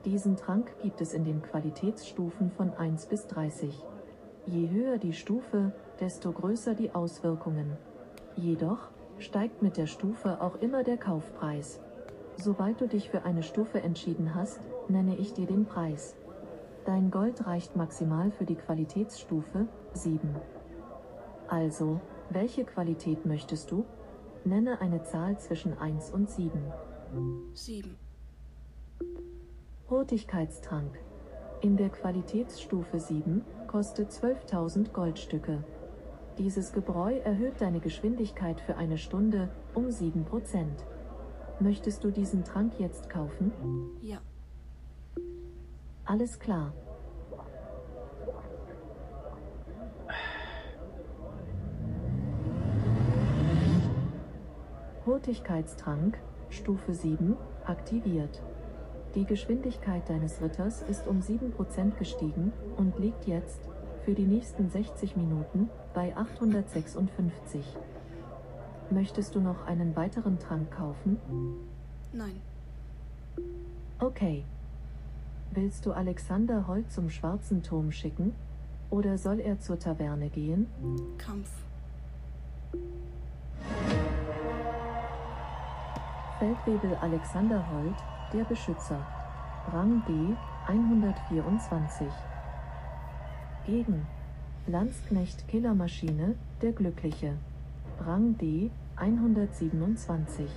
Diesen 0.05 0.37
Trank 0.37 0.73
gibt 0.83 1.01
es 1.01 1.15
in 1.15 1.25
den 1.25 1.43
Qualitätsstufen 1.43 2.51
von 2.51 2.73
1 2.75 3.07
bis 3.07 3.29
30. 3.29 3.73
Je 4.47 4.69
höher 4.69 4.99
die 4.99 5.13
Stufe, 5.13 5.73
desto 6.01 6.33
größer 6.33 6.75
die 6.75 6.93
Auswirkungen. 6.93 7.77
Jedoch 8.35 8.89
steigt 9.19 9.63
mit 9.63 9.77
der 9.77 9.87
Stufe 9.87 10.41
auch 10.41 10.57
immer 10.57 10.83
der 10.83 10.97
Kaufpreis. 10.97 11.79
Sobald 12.37 12.81
du 12.81 12.89
dich 12.89 13.11
für 13.11 13.25
eine 13.25 13.45
Stufe 13.45 13.81
entschieden 13.81 14.35
hast, 14.35 14.61
nenne 14.89 15.17
ich 15.17 15.35
dir 15.35 15.47
den 15.47 15.67
Preis. 15.67 16.17
Dein 16.85 17.13
Gold 17.13 17.47
reicht 17.47 17.77
maximal 17.77 18.33
für 18.33 18.45
die 18.45 18.57
Qualitätsstufe 18.57 19.69
7. 19.93 20.35
Also, 21.47 22.01
welche 22.31 22.65
Qualität 22.65 23.25
möchtest 23.25 23.71
du? 23.71 23.85
Nenne 24.45 24.81
eine 24.81 25.05
Zahl 25.05 25.39
zwischen 25.39 25.79
1 25.79 26.11
und 26.11 26.29
7. 26.29 26.51
7. 27.53 28.02
Hurtigkeitstrank. 29.93 30.99
In 31.61 31.77
der 31.77 31.91
Qualitätsstufe 31.91 32.99
7 32.99 33.45
kostet 33.67 34.11
12.000 34.11 34.91
Goldstücke. 34.91 35.63
Dieses 36.39 36.73
Gebräu 36.73 37.19
erhöht 37.19 37.61
deine 37.61 37.79
Geschwindigkeit 37.79 38.59
für 38.63 38.77
eine 38.77 38.97
Stunde 38.97 39.51
um 39.75 39.89
7%. 39.89 40.25
Möchtest 41.61 42.03
du 42.05 42.11
diesen 42.11 42.43
Trank 42.43 42.81
jetzt 42.81 43.11
kaufen? 43.11 43.53
Ja. 44.01 44.23
Alles 46.07 46.39
klar. 46.39 46.73
Hurtigkeitstrank, 55.05 56.19
Stufe 56.49 56.95
7, 56.95 57.37
aktiviert. 57.67 58.43
Die 59.15 59.27
Geschwindigkeit 59.27 60.09
deines 60.09 60.41
Ritters 60.41 60.81
ist 60.83 61.07
um 61.07 61.21
7% 61.21 61.99
gestiegen 61.99 62.53
und 62.79 62.99
liegt 62.99 63.27
jetzt, 63.27 63.61
für 64.05 64.15
die 64.15 64.25
nächsten 64.25 64.71
60 64.71 65.17
Minuten, 65.17 65.69
bei 65.93 66.17
856. 66.17 67.65
Möchtest 68.91 69.35
du 69.35 69.41
noch 69.41 69.67
einen 69.67 69.95
weiteren 69.97 70.39
Trank 70.39 70.71
kaufen? 70.71 71.19
Nein. 72.13 72.41
Okay. 73.99 74.45
Willst 75.51 75.85
du 75.85 75.93
Alexander 75.93 76.67
Holt 76.67 76.91
zum 76.91 77.11
Schwarzen 77.11 77.63
Turm 77.63 77.93
schicken? 77.93 78.35
Oder 78.89 79.19
soll 79.19 79.41
er 79.41 79.61
zur 79.61 79.79
Taverne 79.79 80.31
gehen? 80.31 80.67
Kampf. 81.19 81.51
Feldwebel 86.43 86.97
Alexander 87.01 87.65
Holt, 87.71 87.95
der 88.33 88.43
Beschützer. 88.43 88.99
Rang 89.73 90.03
D, 90.09 90.35
124. 90.67 92.09
Gegen 93.65 94.05
Landsknecht 94.67 95.47
Killermaschine, 95.47 96.35
der 96.61 96.73
Glückliche. 96.73 97.35
Rang 98.05 98.37
D, 98.39 98.73
127. 98.97 100.51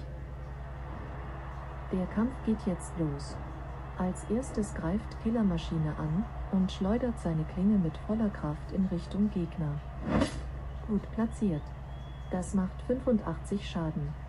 Der 1.91 2.07
Kampf 2.15 2.33
geht 2.47 2.65
jetzt 2.65 2.91
los. 2.97 3.37
Als 3.99 4.23
erstes 4.31 4.73
greift 4.73 5.21
Killermaschine 5.21 5.93
an 5.99 6.25
und 6.51 6.71
schleudert 6.71 7.19
seine 7.19 7.43
Klinge 7.53 7.77
mit 7.77 7.95
voller 8.07 8.29
Kraft 8.29 8.71
in 8.71 8.87
Richtung 8.87 9.29
Gegner. 9.29 9.79
Gut 10.87 11.03
platziert. 11.11 11.61
Das 12.31 12.55
macht 12.55 12.81
85 12.87 13.69
Schaden. 13.69 14.24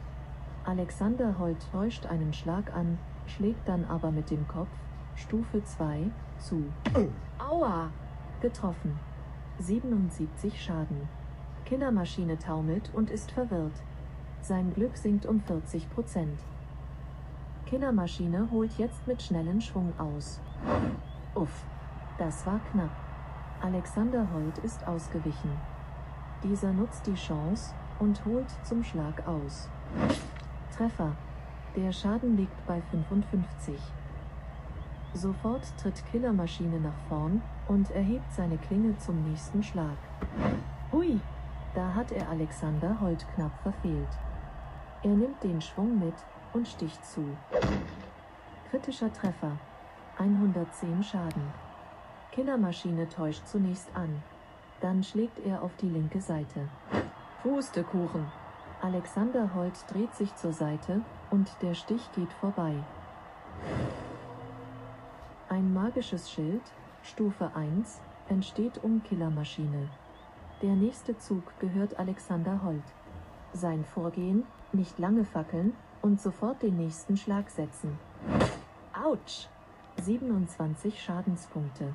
Alexander 0.67 1.39
Holt 1.39 1.59
täuscht 1.71 2.07
einen 2.07 2.33
Schlag 2.33 2.75
an, 2.75 2.99
schlägt 3.27 3.69
dann 3.69 3.85
aber 3.85 4.11
mit 4.11 4.33
dem 4.33 4.49
Kopf, 4.49 4.69
Stufe 5.15 5.63
2, 5.63 6.11
zu. 6.41 6.65
Aua! 7.39 7.91
Getroffen. 8.41 8.99
77 9.61 10.61
Schaden. 10.61 11.09
Killermaschine 11.67 12.37
taumelt 12.39 12.91
und 12.93 13.11
ist 13.11 13.31
verwirrt. 13.31 13.81
Sein 14.41 14.75
Glück 14.75 14.97
sinkt 14.97 15.25
um 15.25 15.41
40 15.41 15.89
Prozent. 15.91 16.41
Killermaschine 17.67 18.49
holt 18.51 18.73
jetzt 18.77 19.07
mit 19.07 19.23
schnellen 19.23 19.61
Schwung 19.61 19.93
aus. 19.99 20.41
Uff, 21.37 21.65
das 22.19 22.45
war 22.45 22.61
knapp. 22.73 22.91
Alexander 23.63 24.27
Holt 24.35 24.59
ist 24.59 24.85
ausgewichen. 24.87 25.51
Dieser 26.43 26.73
nutzt 26.73 27.07
die 27.07 27.15
Chance 27.15 27.73
und 28.01 28.25
holt 28.25 28.51
zum 28.65 28.83
Schlag 28.83 29.27
aus. 29.27 29.69
Treffer. 30.77 31.17
Der 31.75 31.91
Schaden 31.91 32.37
liegt 32.37 32.67
bei 32.67 32.83
55. 32.91 33.81
Sofort 35.15 35.63
tritt 35.79 36.05
Killermaschine 36.11 36.79
nach 36.81 36.99
vorn 37.09 37.41
und 37.67 37.91
erhebt 37.93 38.31
seine 38.31 38.59
Klinge 38.59 38.97
zum 38.99 39.23
nächsten 39.23 39.63
Schlag. 39.63 39.97
Hui, 40.93 41.19
da 41.75 41.95
hat 41.95 42.13
er 42.13 42.29
Alexander 42.29 43.01
Holt 43.01 43.27
knapp 43.35 43.59
verfehlt. 43.63 44.19
Er 45.03 45.13
nimmt 45.13 45.43
den 45.43 45.63
Schwung 45.63 45.99
mit 45.99 46.15
und 46.53 46.69
sticht 46.69 47.03
zu. 47.07 47.25
Kritischer 48.71 49.11
Treffer. 49.13 49.53
110 50.19 51.03
Schaden. 51.03 51.53
Killermaschine 52.33 53.09
täuscht 53.09 53.47
zunächst 53.47 53.89
an. 53.95 54.23
Dann 54.83 55.03
schlägt 55.03 55.39
er 55.39 55.63
auf 55.63 55.75
die 55.77 55.89
linke 55.89 56.21
Seite. 56.21 56.69
Pustekuchen. 57.43 58.27
Alexander 58.83 59.55
Holt 59.55 59.73
dreht 59.89 60.15
sich 60.15 60.35
zur 60.37 60.53
Seite 60.53 61.01
und 61.31 61.51
der 61.63 61.75
Stich 61.75 62.11
geht 62.15 62.33
vorbei. 62.35 62.75
Ein 65.49 65.73
magisches 65.73 66.31
Schild, 66.31 66.63
Stufe 67.03 67.51
1, 67.55 68.01
entsteht 68.29 68.83
um 68.85 69.03
Killermaschine. 69.03 69.89
Der 70.63 70.75
nächste 70.75 71.17
Zug 71.19 71.43
gehört 71.59 71.99
Alexander 71.99 72.63
Holt. 72.63 72.83
Sein 73.53 73.85
Vorgehen, 73.85 74.45
nicht 74.73 74.99
lange 74.99 75.25
fackeln 75.25 75.73
und 76.03 76.21
sofort 76.21 76.63
den 76.63 76.77
nächsten 76.77 77.17
Schlag 77.17 77.49
setzen. 77.51 77.99
Autsch! 79.05 79.49
27 80.03 81.03
Schadenspunkte. 81.03 81.93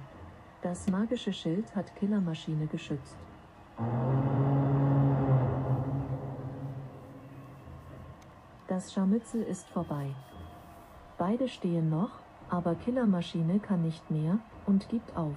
Das 0.64 0.88
magische 0.90 1.32
Schild 1.32 1.76
hat 1.76 1.96
Killermaschine 1.96 2.66
geschützt. 2.66 3.18
Das 8.72 8.94
Scharmützel 8.94 9.44
ist 9.44 9.68
vorbei. 9.68 10.16
Beide 11.18 11.50
stehen 11.50 11.90
noch, 11.90 12.12
aber 12.50 12.74
Killermaschine 12.76 13.60
kann 13.60 13.82
nicht 13.82 14.10
mehr 14.10 14.40
und 14.66 14.88
gibt 14.88 15.14
auf. 15.18 15.36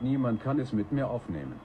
Niemand 0.00 0.42
kann 0.42 0.58
es 0.58 0.72
mit 0.72 0.90
mir 0.90 1.08
aufnehmen. 1.08 1.60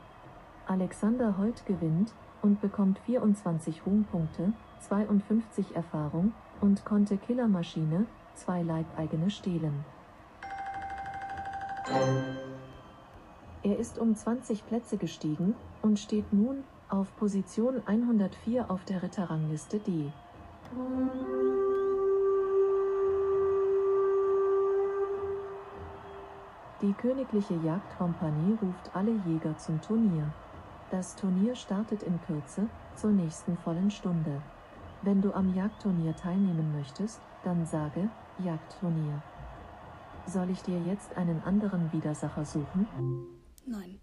Alexander 0.68 1.40
Holt 1.40 1.66
gewinnt 1.66 2.14
und 2.44 2.62
bekommt 2.62 3.00
24 3.08 3.84
Ruhmpunkte, 3.84 4.54
52 4.82 5.76
Erfahrung 5.76 6.34
und 6.62 6.86
konnte 6.86 7.18
Killermaschine, 7.18 8.06
zwei 8.36 8.62
Leibeigene 8.62 9.32
stehlen. 9.32 9.84
Er 13.64 13.80
ist 13.80 13.98
um 13.98 14.14
20 14.14 14.68
Plätze 14.68 14.98
gestiegen 14.98 15.56
und 15.82 15.98
steht 15.98 16.34
nun 16.34 16.66
auf 16.90 17.16
Position 17.16 17.82
104 17.86 18.70
auf 18.70 18.84
der 18.84 19.02
Ritterrangliste 19.02 19.80
D. 19.80 20.12
Die 26.82 26.94
königliche 26.94 27.54
Jagdkompanie 27.64 28.58
ruft 28.62 28.94
alle 28.94 29.14
Jäger 29.26 29.58
zum 29.58 29.80
Turnier. 29.80 30.34
Das 30.92 31.16
Turnier 31.16 31.56
startet 31.56 32.04
in 32.04 32.20
Kürze, 32.28 32.68
zur 32.96 33.12
nächsten 33.12 33.58
vollen 33.58 33.90
Stunde. 33.90 34.42
Wenn 35.04 35.22
du 35.22 35.34
am 35.34 35.56
Jagdturnier 35.56 36.16
teilnehmen 36.18 36.76
möchtest, 36.78 37.22
dann 37.46 37.66
sage, 37.66 38.10
Jagdturnier. 38.40 39.22
Soll 40.28 40.50
ich 40.50 40.62
dir 40.64 40.82
jetzt 40.82 41.16
einen 41.16 41.42
anderen 41.44 41.92
Widersacher 41.94 42.44
suchen? 42.44 43.33
Nein. 43.66 44.00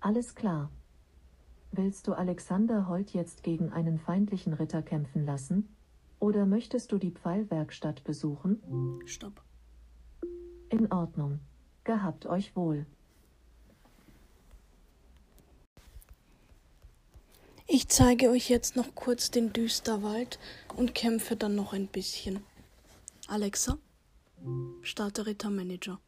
Alles 0.00 0.34
klar. 0.34 0.70
Willst 1.72 2.06
du 2.06 2.14
Alexander 2.14 2.88
Holt 2.88 3.12
jetzt 3.12 3.42
gegen 3.42 3.72
einen 3.72 3.98
feindlichen 3.98 4.52
Ritter 4.52 4.82
kämpfen 4.82 5.26
lassen? 5.26 5.68
Oder 6.20 6.46
möchtest 6.46 6.92
du 6.92 6.98
die 6.98 7.10
Pfeilwerkstatt 7.10 8.04
besuchen? 8.04 9.02
Stopp. 9.04 9.42
In 10.70 10.90
Ordnung. 10.90 11.40
Gehabt 11.84 12.26
euch 12.26 12.56
wohl. 12.56 12.86
Ich 17.68 17.88
zeige 17.88 18.30
euch 18.30 18.48
jetzt 18.48 18.76
noch 18.76 18.94
kurz 18.94 19.30
den 19.30 19.52
Düsterwald 19.52 20.38
und 20.76 20.94
kämpfe 20.94 21.36
dann 21.36 21.56
noch 21.56 21.72
ein 21.72 21.88
bisschen. 21.88 22.44
Alexa, 23.26 23.76
starte 24.82 25.26
Rittermanager. 25.26 26.00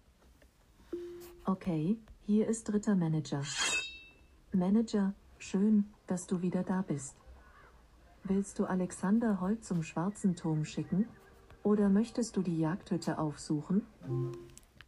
Okay, 1.49 1.97
hier 2.27 2.47
ist 2.47 2.71
Rittermanager. 2.71 3.43
Manager, 4.53 5.15
schön, 5.39 5.87
dass 6.07 6.27
du 6.27 6.43
wieder 6.43 6.63
da 6.63 6.83
bist. 6.83 7.17
Willst 8.25 8.59
du 8.59 8.67
Alexander 8.67 9.41
Holt 9.41 9.65
zum 9.65 9.83
Schwarzen 9.83 10.37
Turm 10.37 10.67
schicken? 10.67 11.09
Oder 11.63 11.89
möchtest 11.89 12.37
du 12.37 12.43
die 12.43 12.59
Jagdhütte 12.59 13.19
aufsuchen? 13.19 13.81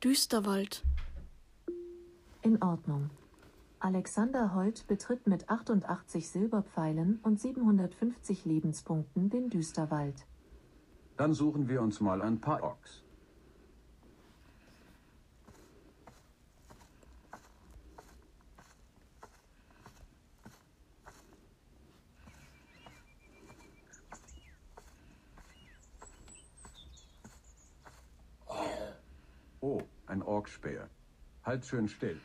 Düsterwald. 0.04 0.84
In 2.42 2.62
Ordnung. 2.62 3.08
Alexander 3.78 4.54
Holt 4.54 4.86
betritt 4.86 5.26
mit 5.26 5.48
88 5.48 6.28
Silberpfeilen 6.28 7.20
und 7.22 7.40
750 7.40 8.44
Lebenspunkten 8.44 9.30
den 9.30 9.48
Düsterwald. 9.48 10.26
Dann 11.16 11.32
suchen 11.32 11.70
wir 11.70 11.80
uns 11.80 12.02
mal 12.02 12.20
ein 12.20 12.38
paar 12.38 12.62
Orks. 12.62 13.02
Oh, 29.62 29.82
Orkspäher. 30.50 30.90
Halt 31.44 31.64
schön 31.64 31.88
still. 31.88 32.20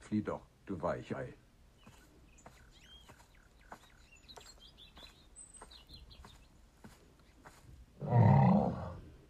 Flieh 0.00 0.22
doch, 0.22 0.42
du 0.66 0.80
Weichei. 0.82 1.34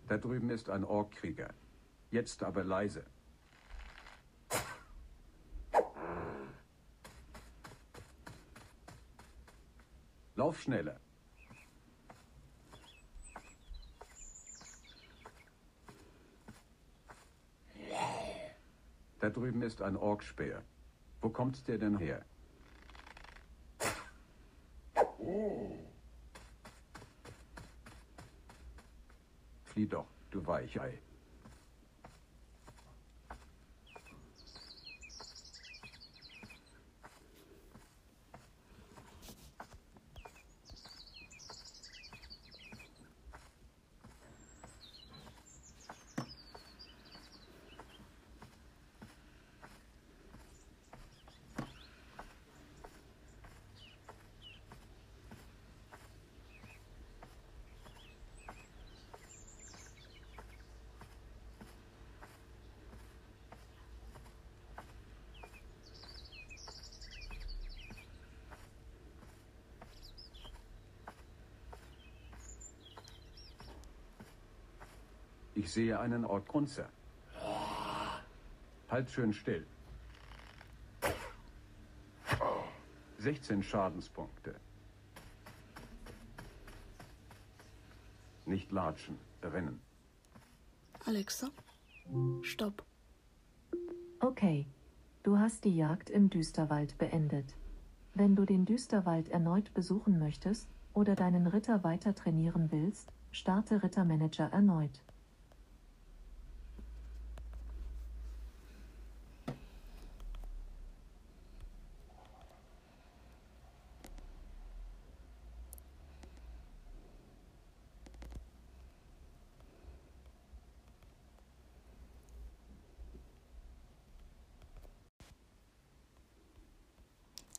Da 0.08 0.16
drüben 0.16 0.50
ist 0.50 0.68
ein 0.70 0.84
Orkkrieger. 0.84 1.54
Jetzt 2.10 2.42
aber 2.42 2.64
leise. 2.64 3.04
Lauf 10.34 10.60
schneller. 10.60 11.00
Da 19.28 19.34
drüben 19.34 19.60
ist 19.60 19.82
ein 19.82 19.94
Orkspeer. 19.94 20.62
Wo 21.20 21.28
kommt 21.28 21.68
der 21.68 21.76
denn 21.76 21.98
her? 21.98 22.24
Flieh 29.64 29.86
doch, 29.86 30.06
du 30.30 30.46
Weichei. 30.46 30.98
Ich 75.58 75.67
sehe 75.78 76.00
einen 76.00 76.24
Ortgrunzer. 76.24 76.88
Halt 78.90 79.08
schön 79.10 79.32
still. 79.32 79.64
16 83.18 83.62
Schadenspunkte. 83.62 84.56
Nicht 88.46 88.72
latschen, 88.72 89.16
rennen. 89.40 89.80
Alexa, 91.06 91.48
stopp. 92.42 92.84
Okay, 94.18 94.66
du 95.22 95.38
hast 95.38 95.64
die 95.64 95.76
Jagd 95.76 96.10
im 96.10 96.28
Düsterwald 96.28 96.98
beendet. 96.98 97.54
Wenn 98.14 98.34
du 98.34 98.44
den 98.44 98.64
Düsterwald 98.64 99.28
erneut 99.28 99.72
besuchen 99.74 100.18
möchtest 100.18 100.68
oder 100.92 101.14
deinen 101.14 101.46
Ritter 101.46 101.84
weiter 101.84 102.16
trainieren 102.16 102.72
willst, 102.72 103.12
starte 103.30 103.80
Rittermanager 103.84 104.50
erneut. 104.50 105.04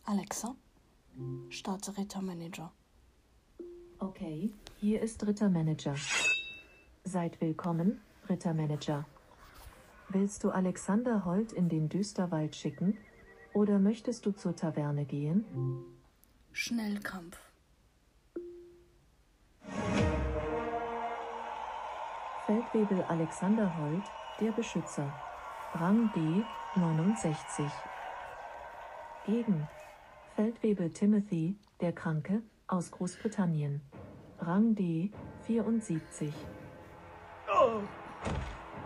Alexa, 0.09 0.55
starte 1.59 1.97
Rittermanager. 1.97 2.71
Okay, 3.99 4.53
hier 4.77 5.01
ist 5.01 5.27
Rittermanager. 5.27 5.93
Seid 7.03 7.41
willkommen, 7.41 7.99
Rittermanager. 8.29 9.05
Willst 10.07 10.45
du 10.45 10.51
Alexander 10.51 11.25
Holt 11.25 11.51
in 11.51 11.67
den 11.67 11.89
Düsterwald 11.89 12.55
schicken? 12.55 12.97
Oder 13.53 13.77
möchtest 13.77 14.25
du 14.25 14.31
zur 14.31 14.55
Taverne 14.55 15.03
gehen? 15.03 15.43
Schnellkampf. 16.53 17.37
Feldwebel 22.45 23.03
Alexander 23.03 23.77
Holt, 23.77 24.05
der 24.39 24.53
Beschützer. 24.53 25.13
Rang 25.73 26.09
D, 26.15 26.43
69. 26.79 27.65
Gegen 29.25 29.67
Feldwebel 30.39 30.89
Timothy, 30.91 31.57
der 31.81 31.91
Kranke, 31.91 32.41
aus 32.65 32.91
Großbritannien. 32.91 33.81
Rang 34.39 34.73
D, 34.73 35.11
74. 35.41 36.33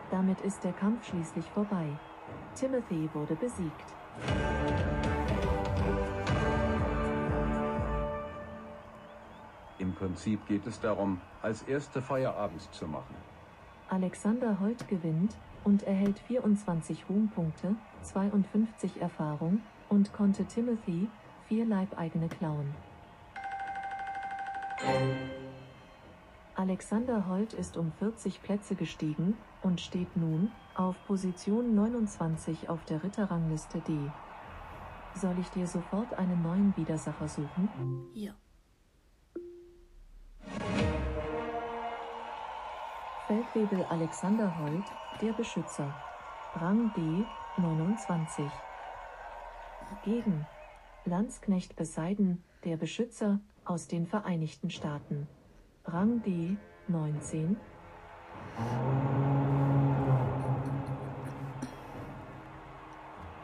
Damit 0.10 0.42
ist 0.42 0.64
der 0.64 0.72
Kampf 0.72 1.08
schließlich 1.08 1.46
vorbei. 1.46 1.86
Timothy 2.56 3.08
wurde 3.14 3.36
besiegt. 3.36 3.94
Im 9.78 9.94
Prinzip 9.94 10.48
geht 10.48 10.66
es 10.66 10.80
darum, 10.80 11.22
als 11.44 11.62
erste 11.62 12.02
Feierabend 12.02 12.62
zu 12.74 12.88
machen. 12.88 13.14
Alexander 13.90 14.60
Holt 14.60 14.88
gewinnt 14.88 15.36
und 15.64 15.84
erhält 15.84 16.18
24 16.18 17.08
Ruhmpunkte, 17.08 17.76
52 18.02 19.00
Erfahrung 19.00 19.62
und 19.90 20.12
konnte 20.14 20.46
Timothy 20.46 21.08
vier 21.54 21.66
Leibeigene 21.66 22.28
klauen. 22.30 22.74
Alexander 26.56 27.28
Holt 27.28 27.54
ist 27.54 27.78
um 27.78 27.92
40 28.00 28.42
Plätze 28.42 28.74
gestiegen 28.74 29.38
und 29.62 29.80
steht 29.80 30.18
nun 30.18 30.52
auf 30.74 30.96
Position 31.06 31.76
29 31.76 32.70
auf 32.70 32.84
der 32.86 33.04
Ritterrangliste 33.04 33.82
D. 33.82 33.96
Soll 35.14 35.38
ich 35.40 35.48
dir 35.50 35.68
sofort 35.68 36.12
einen 36.16 36.42
neuen 36.42 36.76
Widersacher 36.76 37.28
suchen? 37.28 37.70
Ja. 38.16 38.32
Feldwebel 43.28 43.86
Alexander 43.92 44.58
Holt, 44.58 44.86
der 45.22 45.34
Beschützer. 45.34 45.94
Rang 46.56 46.92
D, 46.96 47.26
29. 47.62 48.46
Gegen 50.04 50.48
Landsknecht 51.06 51.76
Beseiden, 51.76 52.42
der 52.64 52.78
Beschützer, 52.78 53.42
aus 53.66 53.90
den 53.90 54.08
Vereinigten 54.08 54.70
Staaten. 54.70 55.28
Rang 55.84 56.22
D, 56.24 56.56
19. 56.88 57.58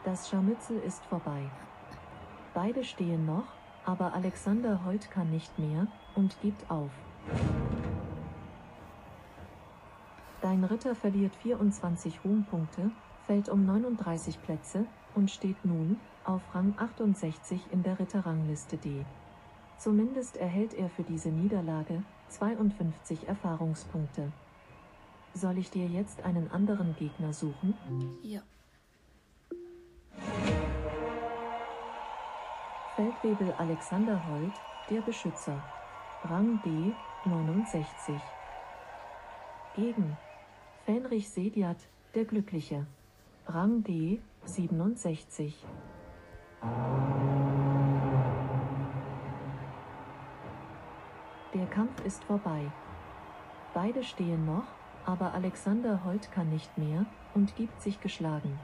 Das 0.04 0.30
Scharmützel 0.30 0.78
ist 0.78 1.04
vorbei. 1.04 1.50
Beide 2.54 2.82
stehen 2.82 3.26
noch, 3.26 3.52
aber 3.84 4.14
Alexander 4.14 4.82
Holt 4.86 5.10
kann 5.10 5.30
nicht 5.30 5.58
mehr 5.58 5.86
und 6.14 6.40
gibt 6.40 6.70
auf. 6.70 6.90
Dein 10.40 10.64
Ritter 10.64 10.94
verliert 10.94 11.36
24 11.36 12.24
Ruhmpunkte, 12.24 12.90
fällt 13.26 13.50
um 13.50 13.66
39 13.66 14.40
Plätze 14.40 14.86
und 15.14 15.30
steht 15.30 15.64
nun 15.64 15.98
auf 16.24 16.42
Rang 16.54 16.74
68 16.76 17.60
in 17.72 17.82
der 17.82 17.98
Ritterrangliste 17.98 18.76
D. 18.76 19.04
Zumindest 19.78 20.36
erhält 20.36 20.74
er 20.74 20.90
für 20.90 21.02
diese 21.02 21.30
Niederlage 21.30 22.02
52 22.28 23.28
Erfahrungspunkte. 23.28 24.30
Soll 25.34 25.58
ich 25.58 25.70
dir 25.70 25.86
jetzt 25.86 26.22
einen 26.22 26.50
anderen 26.50 26.94
Gegner 26.96 27.32
suchen? 27.32 27.74
Ja. 28.22 28.42
Feldwebel 32.96 33.52
Alexander 33.52 34.20
Holt, 34.28 34.52
der 34.90 35.00
Beschützer. 35.00 35.62
Rang 36.24 36.60
D, 36.62 36.92
69. 37.24 38.14
Gegen 39.74 40.18
Fenrich 40.84 41.30
Sediat, 41.30 41.78
der 42.14 42.26
Glückliche. 42.26 42.86
Rang 43.46 43.82
D, 43.84 44.20
67. 44.44 45.66
Der 51.54 51.66
Kampf 51.66 52.04
ist 52.04 52.22
vorbei. 52.24 52.70
Beide 53.74 54.02
stehen 54.02 54.46
noch, 54.46 54.64
aber 55.04 55.34
Alexander 55.34 56.04
Holt 56.04 56.30
kann 56.32 56.50
nicht 56.50 56.76
mehr 56.78 57.06
und 57.34 57.54
gibt 57.56 57.80
sich 57.80 58.00
geschlagen. 58.00 58.58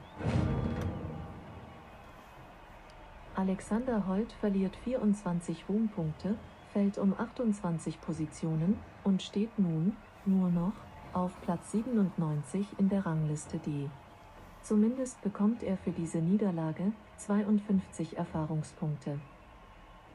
Alexander 3.35 4.07
Holt 4.07 4.33
verliert 4.33 4.75
24 4.77 5.65
Ruhmpunkte, 5.69 6.35
fällt 6.73 6.97
um 6.97 7.13
28 7.17 8.01
Positionen 8.01 8.79
und 9.03 9.21
steht 9.21 9.57
nun 9.59 9.95
nur 10.25 10.49
noch 10.49 10.73
auf 11.13 11.31
Platz 11.41 11.71
97 11.71 12.67
in 12.79 12.89
der 12.89 13.05
Rangliste 13.05 13.57
D. 13.59 13.89
Zumindest 14.67 15.21
bekommt 15.21 15.63
er 15.63 15.77
für 15.77 15.91
diese 15.91 16.17
Niederlage 16.17 16.91
52 17.19 18.17
Erfahrungspunkte. 18.17 19.17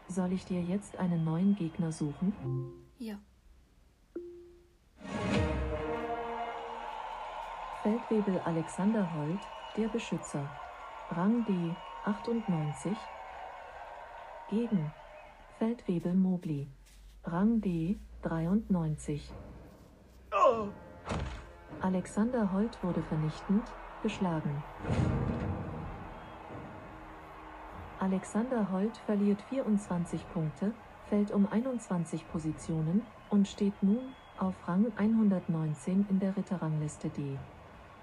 Soll 0.08 0.34
ich 0.34 0.44
dir 0.44 0.60
jetzt 0.60 0.98
einen 0.98 1.24
neuen 1.24 1.56
Gegner 1.56 1.90
suchen? 1.90 2.34
Ja. 2.98 3.14
Feldwebel 7.82 8.40
Alexander 8.40 9.14
Holt, 9.14 9.40
der 9.78 9.88
Beschützer. 9.88 10.46
Rang 11.08 11.46
D, 11.46 11.74
98. 12.04 12.92
Gegen 14.50 14.92
Feldwebel 15.58 16.12
Mobli. 16.12 16.68
Rang 17.24 17.62
D, 17.62 17.98
93. 18.20 19.32
Alexander 21.80 22.52
Holt 22.52 22.84
wurde 22.84 23.02
vernichtend 23.04 23.64
geschlagen. 24.02 24.62
Alexander 27.98 28.70
Holt 28.72 28.96
verliert 29.06 29.40
24 29.48 30.28
Punkte, 30.32 30.72
fällt 31.08 31.30
um 31.30 31.46
21 31.50 32.28
Positionen 32.30 33.02
und 33.30 33.46
steht 33.46 33.80
nun 33.82 34.14
auf 34.38 34.54
Rang 34.66 34.86
119 34.96 36.06
in 36.10 36.18
der 36.18 36.36
Ritterrangliste 36.36 37.08
D. 37.10 37.38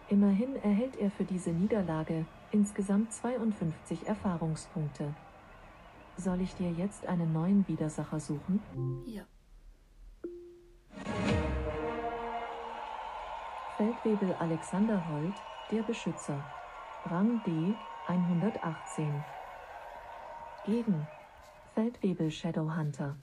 Immerhin 0.08 0.56
erhält 0.56 0.96
er 0.96 1.12
für 1.12 1.26
diese 1.26 1.52
Niederlage 1.52 2.26
insgesamt 2.52 3.14
52 3.14 4.08
Erfahrungspunkte. 4.08 5.14
Soll 6.18 6.42
ich 6.42 6.56
dir 6.56 6.72
jetzt 6.72 7.06
einen 7.06 7.32
neuen 7.32 7.68
Widersacher 7.68 8.20
suchen? 8.20 8.62
Ja. 9.06 9.24
Feldwebel 13.78 14.36
Alexander 14.40 15.08
Holt, 15.08 15.36
der 15.72 15.84
Beschützer. 15.84 16.44
Rang 17.06 17.42
D, 17.44 17.76
118. 18.08 19.24
Gegen 20.66 21.08
Feldwebel 21.76 22.32
Shadowhunter. 22.32 23.16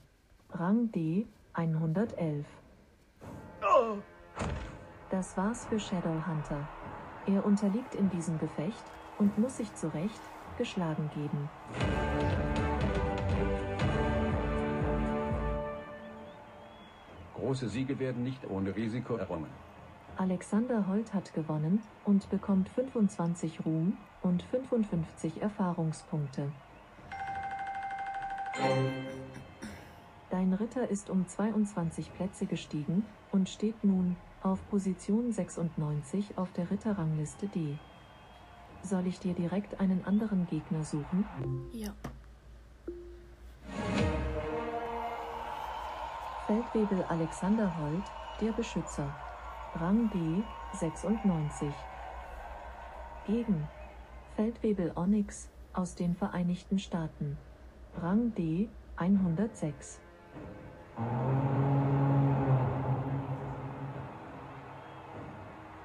Rang 0.51 0.91
D, 0.91 1.27
111. 1.53 2.45
Das 5.09 5.35
war's 5.37 5.65
für 5.65 5.79
Shadowhunter. 5.79 6.67
Er 7.25 7.45
unterliegt 7.45 7.95
in 7.95 8.09
diesem 8.09 8.37
Gefecht 8.39 8.83
und 9.17 9.37
muss 9.37 9.57
sich 9.57 9.73
zu 9.75 9.93
Recht 9.93 10.21
geschlagen 10.57 11.09
geben. 11.13 11.49
Große 17.35 17.67
Siege 17.69 17.99
werden 17.99 18.23
nicht 18.23 18.49
ohne 18.49 18.75
Risiko 18.75 19.15
errungen. 19.15 19.66
Alexander 20.17 20.87
Holt 20.87 21.13
hat 21.13 21.33
gewonnen 21.35 21.83
und 22.03 22.27
bekommt 22.31 22.69
25 22.69 23.63
Ruhm 23.65 23.97
und 24.23 24.41
55 24.41 25.43
Erfahrungspunkte. 25.43 26.51
Dein 30.31 30.53
Ritter 30.53 30.89
ist 30.89 31.11
um 31.11 31.27
22 31.27 32.11
Plätze 32.15 32.47
gestiegen 32.47 33.05
und 33.31 33.47
steht 33.47 33.83
nun 33.83 34.15
auf 34.41 34.59
Position 34.69 35.31
96 35.31 36.35
auf 36.37 36.51
der 36.53 36.71
Ritterrangliste 36.71 37.47
D. 37.47 37.77
Soll 38.81 39.05
ich 39.05 39.19
dir 39.19 39.35
direkt 39.35 39.79
einen 39.79 40.03
anderen 40.03 40.47
Gegner 40.47 40.83
suchen? 40.83 41.25
Ja. 41.73 41.93
Feldwebel 46.47 47.03
Alexander 47.03 47.77
Holt, 47.77 48.05
der 48.41 48.51
Beschützer. 48.53 49.13
Rang 49.79 50.09
D, 50.09 50.43
96. 50.73 51.71
Gegen 53.27 53.67
Feldwebel 54.35 54.91
Onyx 54.95 55.51
aus 55.73 55.93
den 55.93 56.15
Vereinigten 56.15 56.79
Staaten. 56.79 57.37
Rang 58.01 58.33
D, 58.33 58.69
106. 58.95 59.99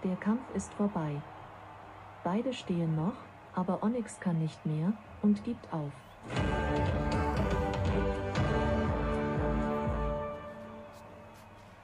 Der 0.02 0.16
Kampf 0.20 0.42
ist 0.54 0.72
vorbei. 0.72 1.20
Beide 2.24 2.54
stehen 2.54 2.96
noch, 2.96 3.16
aber 3.54 3.82
Onyx 3.82 4.18
kann 4.20 4.38
nicht 4.38 4.64
mehr 4.64 4.94
und 5.20 5.44
gibt 5.44 5.70
auf. 5.70 5.92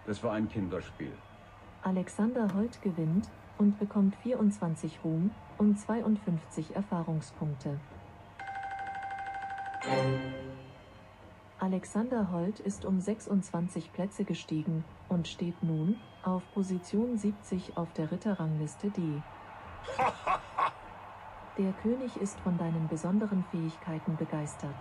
Das 0.06 0.22
war 0.22 0.32
ein 0.32 0.48
Kinderspiel. 0.48 1.12
Alexander 1.88 2.52
Holt 2.54 2.82
gewinnt 2.82 3.30
und 3.56 3.78
bekommt 3.78 4.14
24 4.16 5.00
Ruhm 5.02 5.30
und 5.56 5.80
52 5.80 6.76
Erfahrungspunkte. 6.76 7.80
Alexander 11.58 12.30
Holt 12.30 12.60
ist 12.60 12.84
um 12.84 13.00
26 13.00 13.90
Plätze 13.94 14.24
gestiegen 14.24 14.84
und 15.08 15.28
steht 15.28 15.62
nun 15.62 15.96
auf 16.22 16.42
Position 16.52 17.16
70 17.16 17.78
auf 17.78 17.90
der 17.94 18.12
Ritterrangliste 18.12 18.90
D. 18.90 19.22
Der 21.56 21.72
König 21.72 22.14
ist 22.18 22.38
von 22.40 22.58
deinen 22.58 22.86
besonderen 22.88 23.46
Fähigkeiten 23.50 24.14
begeistert. 24.16 24.76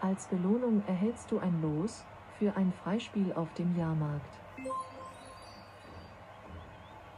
Als 0.00 0.26
Belohnung 0.26 0.82
erhältst 0.88 1.30
du 1.30 1.38
ein 1.38 1.62
Los 1.62 2.04
für 2.40 2.56
ein 2.56 2.72
Freispiel 2.82 3.32
auf 3.32 3.54
dem 3.54 3.78
Jahrmarkt. 3.78 4.40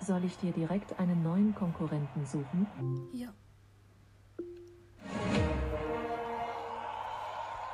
Soll 0.06 0.24
ich 0.24 0.36
dir 0.36 0.52
direkt 0.52 0.98
einen 0.98 1.22
neuen 1.22 1.54
Konkurrenten 1.54 2.26
suchen? 2.26 2.66
Ja. 3.14 3.28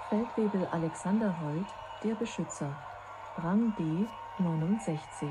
Feldwebel 0.08 0.64
Alexander 0.70 1.40
Holt, 1.40 1.66
der 2.04 2.14
Beschützer. 2.14 2.76
Rang 3.36 3.74
D, 3.76 4.06
69. 4.38 5.28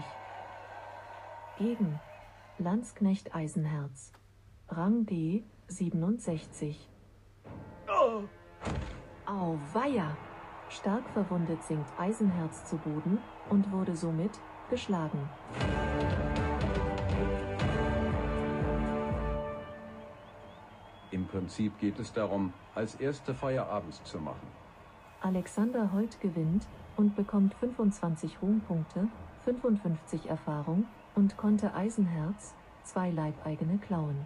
Gegen 1.57 1.99
Landsknecht 2.57 3.33
Eisenherz. 3.33 4.11
Rang 4.67 5.05
D 5.05 5.45
67. 5.67 6.89
Auweia! 9.25 10.17
Stark 10.67 11.09
verwundet 11.11 11.63
sinkt 11.63 11.89
Eisenherz 11.97 12.65
zu 12.65 12.75
Boden 12.75 13.19
und 13.49 13.71
wurde 13.71 13.95
somit 13.95 14.31
geschlagen. 14.69 15.29
Im 21.19 21.27
Prinzip 21.27 21.77
geht 21.79 21.99
es 21.99 22.13
darum, 22.13 22.53
als 22.75 22.95
erste 22.95 23.33
Feierabends 23.33 24.01
zu 24.05 24.19
machen. 24.19 24.47
Alexander 25.19 25.91
Holt 25.91 26.21
gewinnt 26.21 26.65
und 26.95 27.13
bekommt 27.17 27.53
25 27.55 28.41
Ruhmpunkte, 28.41 29.09
55 29.43 30.29
Erfahrung 30.29 30.85
und 31.15 31.35
konnte 31.35 31.73
Eisenherz, 31.73 32.53
zwei 32.85 33.11
Leibeigene 33.11 33.79
klauen. 33.79 34.25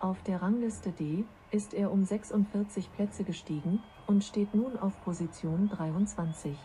Auf 0.00 0.20
der 0.24 0.42
Rangliste 0.42 0.90
D 0.90 1.24
ist 1.52 1.72
er 1.72 1.92
um 1.92 2.04
46 2.04 2.92
Plätze 2.94 3.22
gestiegen 3.22 3.80
und 4.08 4.24
steht 4.24 4.52
nun 4.56 4.76
auf 4.76 4.92
Position 5.04 5.68
23. 5.68 6.58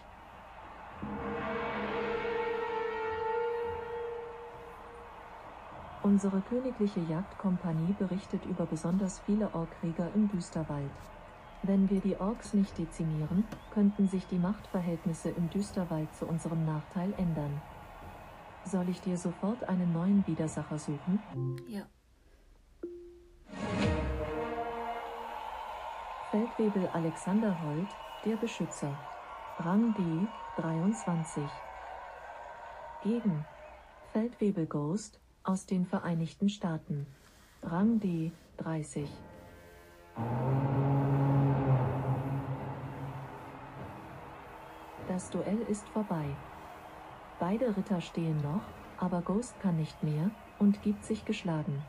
Unsere 6.09 6.41
königliche 6.41 7.01
Jagdkompanie 7.01 7.93
berichtet 7.99 8.43
über 8.47 8.65
besonders 8.65 9.19
viele 9.27 9.53
Orkkrieger 9.53 10.09
im 10.15 10.27
Düsterwald. 10.27 10.89
Wenn 11.61 11.87
wir 11.87 12.01
die 12.01 12.19
Orks 12.19 12.55
nicht 12.55 12.75
dezimieren, 12.79 13.43
könnten 13.71 14.07
sich 14.07 14.25
die 14.25 14.39
Machtverhältnisse 14.39 15.29
im 15.29 15.51
Düsterwald 15.51 16.11
zu 16.15 16.25
unserem 16.25 16.65
Nachteil 16.65 17.13
ändern. 17.19 17.61
Soll 18.65 18.89
ich 18.89 18.99
dir 19.01 19.17
sofort 19.17 19.63
einen 19.69 19.93
neuen 19.93 20.25
Widersacher 20.25 20.79
suchen? 20.79 21.21
Ja. 21.67 21.83
Feldwebel 26.31 26.87
Alexander 26.87 27.55
Holt, 27.61 27.89
der 28.25 28.35
Beschützer. 28.37 28.97
Rang 29.59 29.93
D 29.93 30.27
23. 30.59 31.43
Gegen 33.03 33.45
Feldwebel 34.11 34.65
Ghost 34.65 35.19
aus 35.49 35.65
den 35.65 35.83
Vereinigten 35.83 36.47
Staaten. 36.47 37.07
Rang 37.63 37.99
D 37.99 38.31
30. 38.57 39.09
Das 45.07 45.31
Duell 45.31 45.59
ist 45.67 45.89
vorbei. 45.89 46.25
Beide 47.39 47.75
Ritter 47.75 47.99
stehen 47.99 48.39
noch, 48.43 48.61
aber 48.99 49.21
Ghost 49.23 49.59
kann 49.59 49.77
nicht 49.77 50.03
mehr 50.03 50.29
und 50.59 50.83
gibt 50.83 51.03
sich 51.03 51.25
geschlagen. 51.25 51.81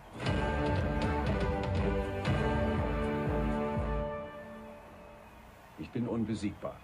Ich 5.78 5.90
bin 5.90 6.08
unbesiegbar. 6.08 6.76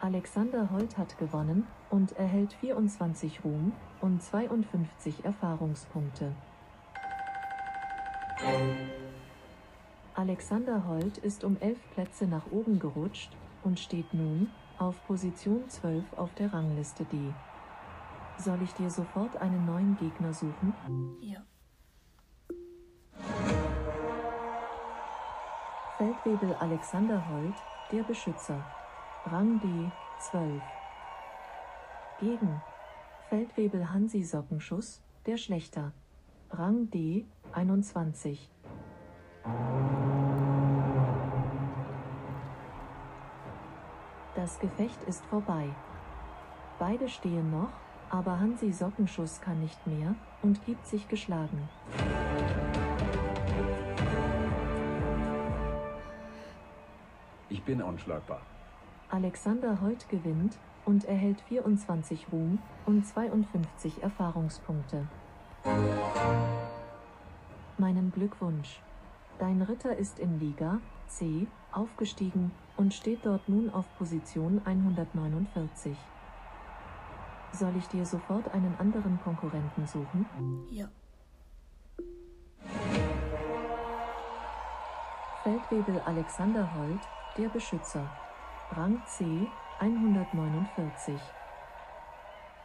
Alexander 0.00 0.70
Holt 0.70 0.96
hat 0.96 1.18
gewonnen 1.18 1.66
und 1.90 2.12
erhält 2.12 2.52
24 2.52 3.44
Ruhm 3.44 3.72
und 4.00 4.22
52 4.22 5.24
Erfahrungspunkte. 5.24 6.32
Alexander 10.14 10.86
Holt 10.86 11.18
ist 11.18 11.42
um 11.42 11.56
11 11.58 11.78
Plätze 11.94 12.26
nach 12.26 12.46
oben 12.52 12.78
gerutscht 12.78 13.32
und 13.64 13.80
steht 13.80 14.14
nun 14.14 14.48
auf 14.78 15.04
Position 15.08 15.68
12 15.68 16.04
auf 16.16 16.32
der 16.34 16.52
Rangliste 16.52 17.04
D. 17.04 17.18
Soll 18.36 18.62
ich 18.62 18.72
dir 18.74 18.90
sofort 18.90 19.36
einen 19.38 19.66
neuen 19.66 19.96
Gegner 19.96 20.32
suchen? 20.32 20.74
Ja. 21.20 21.42
Feldwebel 25.96 26.54
Alexander 26.60 27.28
Holt, 27.28 27.56
der 27.90 28.04
Beschützer. 28.04 28.64
Rang 29.26 29.60
D 29.60 29.90
12. 30.30 30.62
Gegen 32.20 32.62
Feldwebel 33.28 33.92
Hansi 33.92 34.22
Sockenschuss, 34.22 35.02
der 35.26 35.36
Schlechter. 35.36 35.92
Rang 36.50 36.88
D 36.90 37.26
21. 37.52 38.48
Das 44.34 44.58
Gefecht 44.60 45.02
ist 45.06 45.24
vorbei. 45.26 45.68
Beide 46.78 47.08
stehen 47.08 47.50
noch, 47.50 47.72
aber 48.08 48.40
Hansi 48.40 48.72
Sockenschuss 48.72 49.40
kann 49.40 49.60
nicht 49.60 49.86
mehr 49.86 50.14
und 50.42 50.64
gibt 50.64 50.86
sich 50.86 51.06
geschlagen. 51.08 51.68
Ich 57.50 57.62
bin 57.64 57.82
unschlagbar. 57.82 58.40
Alexander 59.10 59.80
Holt 59.80 60.06
gewinnt 60.10 60.58
und 60.84 61.04
erhält 61.04 61.40
24 61.48 62.26
Ruhm 62.30 62.58
und 62.84 63.06
52 63.06 64.02
Erfahrungspunkte. 64.02 65.06
Meinen 67.78 68.12
Glückwunsch. 68.12 68.80
Dein 69.38 69.62
Ritter 69.62 69.96
ist 69.96 70.18
in 70.18 70.38
Liga 70.38 70.80
C 71.06 71.46
aufgestiegen 71.72 72.50
und 72.76 72.92
steht 72.92 73.24
dort 73.24 73.48
nun 73.48 73.70
auf 73.70 73.86
Position 73.96 74.60
149. 74.64 75.96
Soll 77.52 77.72
ich 77.78 77.86
dir 77.88 78.04
sofort 78.04 78.52
einen 78.52 78.74
anderen 78.78 79.18
Konkurrenten 79.22 79.86
suchen? 79.86 80.26
Ja. 80.70 80.88
Feldwebel 85.42 85.98
Alexander 86.04 86.68
Holt, 86.74 87.00
der 87.38 87.48
Beschützer. 87.48 88.06
Rang 88.70 89.02
C 89.06 89.24
149. 89.80 91.14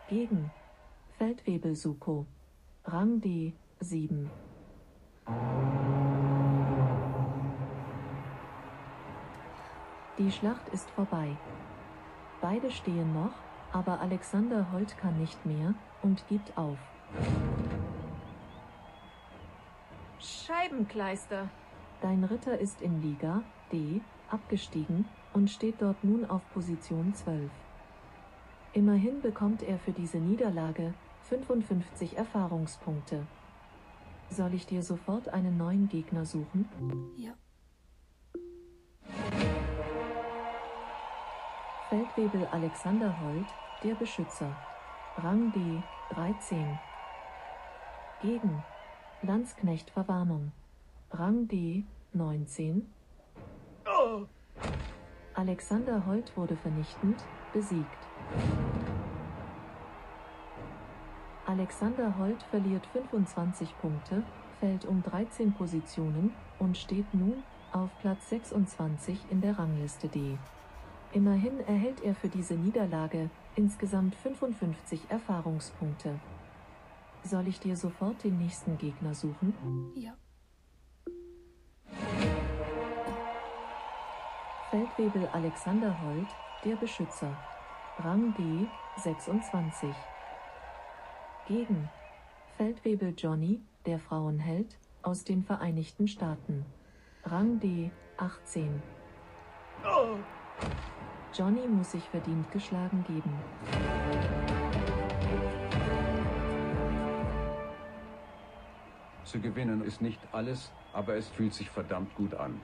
Gegen 0.09 0.51
Feldwebel 1.17 1.75
Suko. 1.75 2.25
Rang 2.83 3.21
D 3.21 3.53
7. 3.79 4.29
Die 10.17 10.29
Schlacht 10.29 10.67
ist 10.73 10.89
vorbei. 10.91 11.37
Beide 12.41 12.69
stehen 12.69 13.13
noch, 13.13 13.33
aber 13.71 14.01
Alexander 14.01 14.73
Holt 14.73 14.97
kann 14.97 15.17
nicht 15.19 15.45
mehr 15.45 15.73
und 16.01 16.27
gibt 16.27 16.57
auf. 16.57 16.77
Scheibenkleister. 20.19 21.49
Dein 22.01 22.25
Ritter 22.25 22.59
ist 22.59 22.81
in 22.81 23.01
Liga 23.01 23.41
D 23.71 24.01
abgestiegen 24.29 25.05
und 25.33 25.49
steht 25.49 25.81
dort 25.81 26.03
nun 26.03 26.25
auf 26.25 26.41
Position 26.53 27.13
12. 27.13 27.49
Immerhin 28.73 29.21
bekommt 29.21 29.61
er 29.63 29.77
für 29.77 29.91
diese 29.91 30.17
Niederlage 30.17 30.93
55 31.29 32.17
Erfahrungspunkte. 32.17 33.25
Soll 34.29 34.53
ich 34.53 34.65
dir 34.65 34.81
sofort 34.81 35.29
einen 35.29 35.57
neuen 35.57 35.89
Gegner 35.89 36.25
suchen? 36.25 36.67
Ja. 37.17 37.33
Feldwebel 41.89 42.47
Alexander 42.47 43.15
Holt, 43.21 43.45
der 43.83 43.93
Beschützer. 43.93 44.55
Rang 45.17 45.51
D 45.51 45.59
13. 46.15 46.79
Gegen 48.23 48.63
Landsknecht 49.21 49.91
Verwarnung. 49.91 50.51
Rang 51.11 51.47
D 51.47 51.83
19. 52.13 52.91
Alexander 55.35 56.05
Holt 56.05 56.35
wurde 56.37 56.55
vernichtend 56.55 57.23
besiegt. 57.53 58.07
Alexander 61.47 62.17
Holt 62.19 62.41
verliert 62.43 62.85
25 62.87 63.75
Punkte, 63.79 64.23
fällt 64.59 64.85
um 64.85 65.01
13 65.01 65.53
Positionen 65.53 66.33
und 66.59 66.77
steht 66.77 67.11
nun 67.13 67.43
auf 67.71 67.89
Platz 67.99 68.29
26 68.29 69.19
in 69.31 69.41
der 69.41 69.57
Rangliste 69.57 70.07
D. 70.07 70.37
Immerhin 71.13 71.59
erhält 71.61 72.01
er 72.03 72.13
für 72.13 72.29
diese 72.29 72.53
Niederlage 72.53 73.29
insgesamt 73.55 74.15
55 74.15 75.01
Erfahrungspunkte. 75.09 76.19
Soll 77.23 77.47
ich 77.47 77.59
dir 77.59 77.75
sofort 77.75 78.23
den 78.23 78.37
nächsten 78.37 78.77
Gegner 78.77 79.15
suchen? 79.15 79.53
Ja. 79.95 80.13
Feldwebel 84.73 85.29
Alexander 85.33 85.95
Holt, 86.01 86.29
der 86.65 86.75
Beschützer. 86.75 87.37
Rang 87.99 88.33
D 88.33 88.67
26. 89.03 89.87
Gegen 91.47 91.87
Feldwebel 92.57 93.13
Johnny, 93.15 93.61
der 93.85 93.99
Frauenheld, 93.99 94.79
aus 95.03 95.23
den 95.25 95.43
Vereinigten 95.43 96.07
Staaten. 96.07 96.65
Rang 97.23 97.59
D 97.59 97.91
18. 98.17 98.81
Johnny 101.35 101.67
muss 101.67 101.91
sich 101.91 102.09
verdient 102.09 102.51
geschlagen 102.51 103.03
geben. 103.07 103.31
Zu 109.23 109.39
gewinnen 109.39 109.83
ist 109.83 110.01
nicht 110.01 110.19
alles, 110.31 110.71
aber 110.93 111.15
es 111.15 111.27
fühlt 111.27 111.53
sich 111.53 111.69
verdammt 111.69 112.15
gut 112.15 112.33
an. 112.33 112.59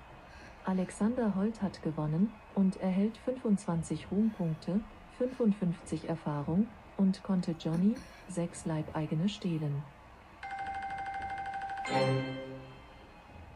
Alexander 0.69 1.33
Holt 1.35 1.63
hat 1.63 1.81
gewonnen 1.81 2.31
und 2.53 2.79
erhält 2.79 3.17
25 3.25 4.11
Ruhmpunkte, 4.11 4.79
55 5.17 6.07
Erfahrung 6.07 6.67
und 6.95 7.23
konnte 7.23 7.55
Johnny 7.59 7.95
6 8.27 8.67
Leibeigene 8.67 9.27
stehlen. 9.29 9.81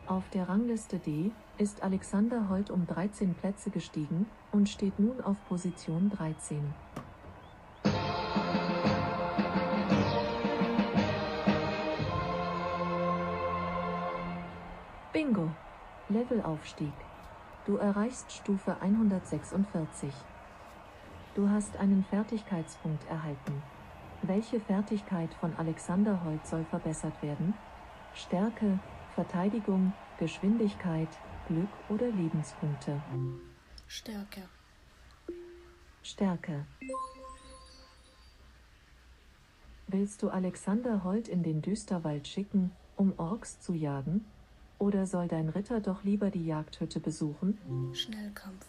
Auf 0.08 0.28
der 0.32 0.50
Rangliste 0.50 0.98
D 0.98 1.30
ist 1.60 1.84
Alexander 1.84 2.50
Holt 2.50 2.72
um 2.72 2.88
13 2.88 3.36
Plätze 3.36 3.70
gestiegen 3.70 4.26
und 4.52 4.68
steht 4.68 4.98
nun 4.98 5.22
auf 5.22 5.38
Position 5.48 6.10
13. 6.10 6.74
Levelaufstieg. 16.24 16.94
Du 17.66 17.78
erreichst 17.78 18.32
Stufe 18.32 18.78
146. 18.80 20.14
Du 21.36 21.50
hast 21.50 21.76
einen 21.78 22.06
Fertigkeitspunkt 22.06 23.06
erhalten. 23.10 23.62
Welche 24.22 24.60
Fertigkeit 24.62 25.34
von 25.36 25.54
Alexander 25.58 26.24
Holt 26.24 26.46
soll 26.48 26.64
verbessert 26.66 27.22
werden? 27.22 27.54
Stärke, 28.14 28.80
Verteidigung, 29.16 29.92
Geschwindigkeit, 30.18 31.10
Glück 31.48 31.70
oder 31.90 32.08
Lebenspunkte? 32.08 33.02
Stärke. 33.88 34.44
Stärke. 36.04 36.66
Willst 39.88 40.24
du 40.24 40.30
Alexander 40.30 41.04
Holt 41.04 41.28
in 41.28 41.44
den 41.44 41.62
Düsterwald 41.62 42.28
schicken, 42.28 42.72
um 42.96 43.14
Orks 43.18 43.60
zu 43.60 43.74
jagen? 43.74 44.26
Oder 44.80 45.06
soll 45.06 45.28
dein 45.28 45.50
Ritter 45.50 45.80
doch 45.80 46.04
lieber 46.04 46.30
die 46.30 46.46
Jagdhütte 46.46 47.00
besuchen? 47.00 47.58
Schnellkampf. 47.94 48.66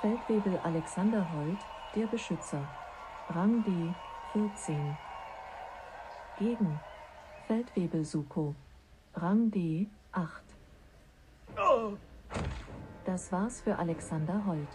Feldwebel 0.00 0.58
Alexander 0.64 1.30
Holt, 1.32 1.58
der 1.94 2.06
Beschützer. 2.06 2.66
Rang 3.28 3.62
D, 3.64 3.70
14. 4.32 4.96
Gegen. 6.38 6.80
Feldwebel 7.46 8.04
Suko. 8.04 8.54
Rang 9.14 9.50
D, 9.50 9.88
8. 10.12 10.42
Das 13.04 13.30
war's 13.30 13.60
für 13.60 13.78
Alexander 13.78 14.46
Holt. 14.46 14.68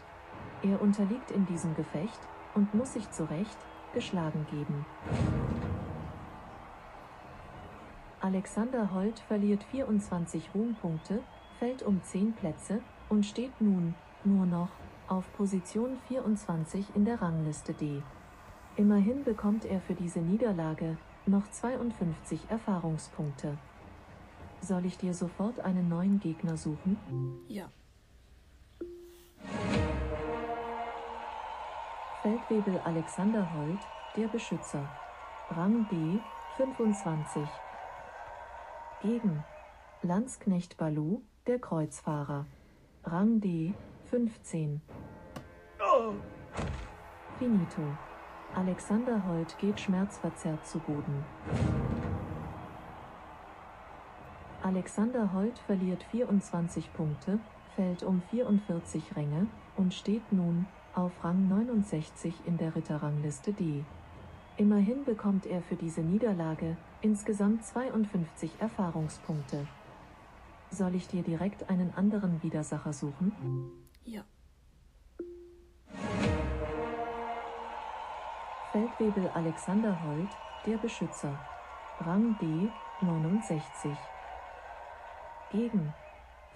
Er 0.61 0.81
unterliegt 0.81 1.31
in 1.31 1.45
diesem 1.45 1.75
Gefecht 1.75 2.19
und 2.53 2.73
muss 2.73 2.93
sich 2.93 3.09
zu 3.11 3.23
Recht 3.29 3.57
geschlagen 3.93 4.45
geben. 4.51 4.85
Alexander 8.25 8.91
Holt 8.91 9.19
verliert 9.19 9.63
24 9.65 10.49
Ruhmpunkte, 10.55 11.21
fällt 11.59 11.83
um 11.83 12.01
10 12.01 12.33
Plätze 12.33 12.81
und 13.07 13.23
steht 13.23 13.61
nun 13.61 13.93
nur 14.23 14.47
noch 14.47 14.69
auf 15.07 15.31
Position 15.33 15.99
24 16.07 16.87
in 16.95 17.05
der 17.05 17.21
Rangliste 17.21 17.73
D. 17.73 18.01
Immerhin 18.77 19.23
bekommt 19.23 19.63
er 19.65 19.79
für 19.79 19.93
diese 19.93 20.21
Niederlage 20.21 20.97
noch 21.27 21.47
52 21.51 22.39
Erfahrungspunkte. 22.49 23.59
Soll 24.59 24.87
ich 24.87 24.97
dir 24.97 25.13
sofort 25.13 25.59
einen 25.59 25.87
neuen 25.87 26.19
Gegner 26.19 26.57
suchen? 26.57 26.97
Ja. 27.47 27.69
Feldwebel 32.23 32.79
Alexander 32.85 33.47
Holt, 33.53 33.81
der 34.17 34.27
Beschützer. 34.29 34.89
Rang 35.51 35.87
D, 35.91 36.19
25. 36.57 37.47
Gegen. 39.05 39.43
Landsknecht 40.01 40.77
Balu, 40.77 41.21
der 41.45 41.59
Kreuzfahrer. 41.59 42.47
Rang 43.03 43.39
D, 43.39 43.75
15. 44.05 44.81
Finito. 47.37 47.81
Alexander 48.55 49.23
Holt 49.27 49.55
geht 49.59 49.79
schmerzverzerrt 49.79 50.65
zu 50.65 50.79
Boden. 50.79 51.23
Alexander 54.63 55.31
Holt 55.33 55.59
verliert 55.59 56.03
24 56.05 56.91
Punkte, 56.93 57.37
fällt 57.75 58.01
um 58.01 58.23
44 58.31 59.15
Ränge 59.15 59.45
und 59.77 59.93
steht 59.93 60.33
nun 60.33 60.65
auf 60.95 61.11
Rang 61.23 61.47
69 61.47 62.33
in 62.47 62.57
der 62.57 62.75
Ritterrangliste 62.75 63.53
D. 63.53 63.85
Immerhin 64.57 65.03
bekommt 65.03 65.45
er 65.45 65.61
für 65.61 65.75
diese 65.75 66.01
Niederlage 66.01 66.75
insgesamt 67.05 67.63
52 67.63 68.51
Erfahrungspunkte. 68.59 69.67
Soll 70.71 70.95
ich 70.95 71.07
dir 71.07 71.21
direkt 71.21 71.69
einen 71.69 71.93
anderen 71.93 72.41
Widersacher 72.41 72.93
suchen? 72.93 73.31
Ja. 74.03 74.23
Feldwebel 78.71 79.29
Alexander 79.35 80.03
Holt, 80.03 80.31
der 80.65 80.77
Beschützer. 80.77 81.39
Rang 81.99 82.35
D, 82.39 82.69
69. 83.01 83.91
Gegen. 85.51 85.93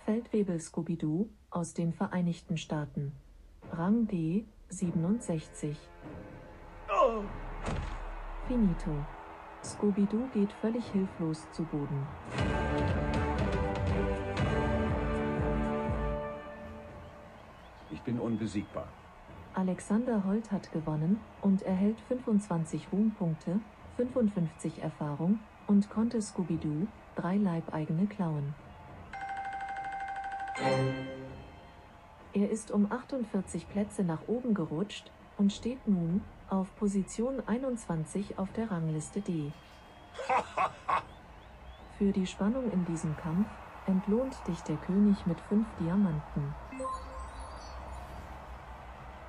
Feldwebel 0.05 0.59
Scooby-Doo 0.59 1.29
aus 1.51 1.75
den 1.75 1.93
Vereinigten 1.93 2.57
Staaten. 2.57 3.11
Rang 3.71 4.07
D, 4.07 4.45
67. 4.69 5.77
Finito. 8.47 9.18
Scooby-Doo 9.63 10.27
geht 10.33 10.51
völlig 10.53 10.85
hilflos 10.91 11.45
zu 11.51 11.63
Boden. 11.63 12.07
Ich 17.91 18.01
bin 18.01 18.19
unbesiegbar. 18.19 18.87
Alexander 19.53 20.23
Holt 20.25 20.51
hat 20.51 20.71
gewonnen 20.71 21.19
und 21.41 21.63
erhält 21.63 21.99
25 22.07 22.87
Ruhmpunkte, 22.93 23.59
55 23.97 24.81
Erfahrung 24.81 25.39
und 25.67 25.89
konnte 25.89 26.21
Scooby-Doo 26.21 26.87
drei 27.15 27.35
Leibeigene 27.35 28.07
klauen. 28.07 28.53
Er 32.33 32.49
ist 32.49 32.71
um 32.71 32.91
48 32.91 33.67
Plätze 33.67 34.03
nach 34.03 34.27
oben 34.27 34.53
gerutscht 34.53 35.11
und 35.39 35.53
steht 35.53 35.87
nun 35.87 36.21
auf 36.49 36.75
Position 36.75 37.41
21 37.47 38.37
auf 38.37 38.51
der 38.51 38.69
Rangliste 38.69 39.21
D. 39.21 39.51
Für 41.97 42.11
die 42.11 42.27
Spannung 42.27 42.69
in 42.71 42.85
diesem 42.85 43.15
Kampf 43.15 43.47
entlohnt 43.87 44.35
dich 44.47 44.59
der 44.61 44.75
König 44.75 45.25
mit 45.25 45.39
fünf 45.41 45.65
Diamanten. 45.79 46.53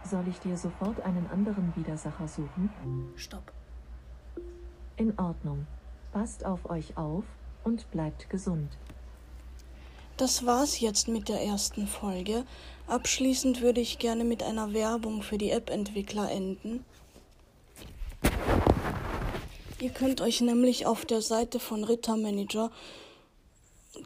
Soll 0.05 0.27
ich 0.27 0.41
dir 0.41 0.57
sofort 0.57 1.01
einen 1.03 1.31
anderen 1.31 1.75
Widersacher 1.77 2.27
suchen? 2.27 2.71
Stopp. 3.15 3.53
In 4.97 5.17
Ordnung. 5.19 5.67
Passt 6.13 6.45
auf 6.45 6.69
euch 6.69 6.97
auf 6.97 7.25
und 7.63 7.89
bleibt 7.93 8.29
gesund. 8.29 8.77
Das 10.21 10.45
war's 10.45 10.81
jetzt 10.81 11.09
mit 11.09 11.31
der 11.31 11.41
ersten 11.41 11.87
Folge. 11.87 12.45
Abschließend 12.87 13.63
würde 13.63 13.81
ich 13.81 13.99
gerne 13.99 14.23
mit 14.23 14.43
einer 14.43 14.75
Werbung 14.75 15.23
für 15.23 15.39
die 15.39 15.51
App-Entwickler 15.51 16.31
enden. 16.31 16.85
Ihr 19.81 19.89
könnt 19.89 20.21
euch 20.21 20.43
nämlich 20.43 20.85
auf 20.85 21.07
der 21.07 21.23
Seite 21.23 21.59
von 21.59 21.85
Rittermanager 21.85 22.71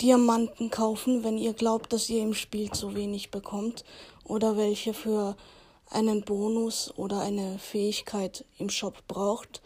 Diamanten 0.01 0.71
kaufen, 0.71 1.25
wenn 1.25 1.37
ihr 1.37 1.53
glaubt, 1.53 1.93
dass 1.93 2.09
ihr 2.09 2.23
im 2.23 2.35
Spiel 2.35 2.71
zu 2.71 2.95
wenig 2.95 3.33
bekommt 3.33 3.85
oder 4.23 4.57
welche 4.57 4.95
für 4.95 5.37
einen 5.91 6.23
Bonus 6.23 6.97
oder 6.97 7.23
eine 7.23 7.59
Fähigkeit 7.59 8.45
im 8.59 8.71
Shop 8.71 9.03
braucht. 9.09 9.63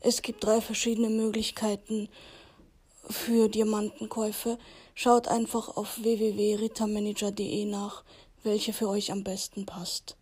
Es 0.00 0.22
gibt 0.22 0.42
drei 0.42 0.62
verschiedene 0.62 1.10
Möglichkeiten 1.10 2.08
für 3.10 3.50
Diamantenkäufe. 3.50 4.56
Schaut 5.02 5.26
einfach 5.26 5.76
auf 5.76 6.00
www.rittermanager.de 6.00 7.64
nach, 7.64 8.04
welche 8.44 8.72
für 8.72 8.88
euch 8.88 9.10
am 9.10 9.24
besten 9.24 9.66
passt. 9.66 10.16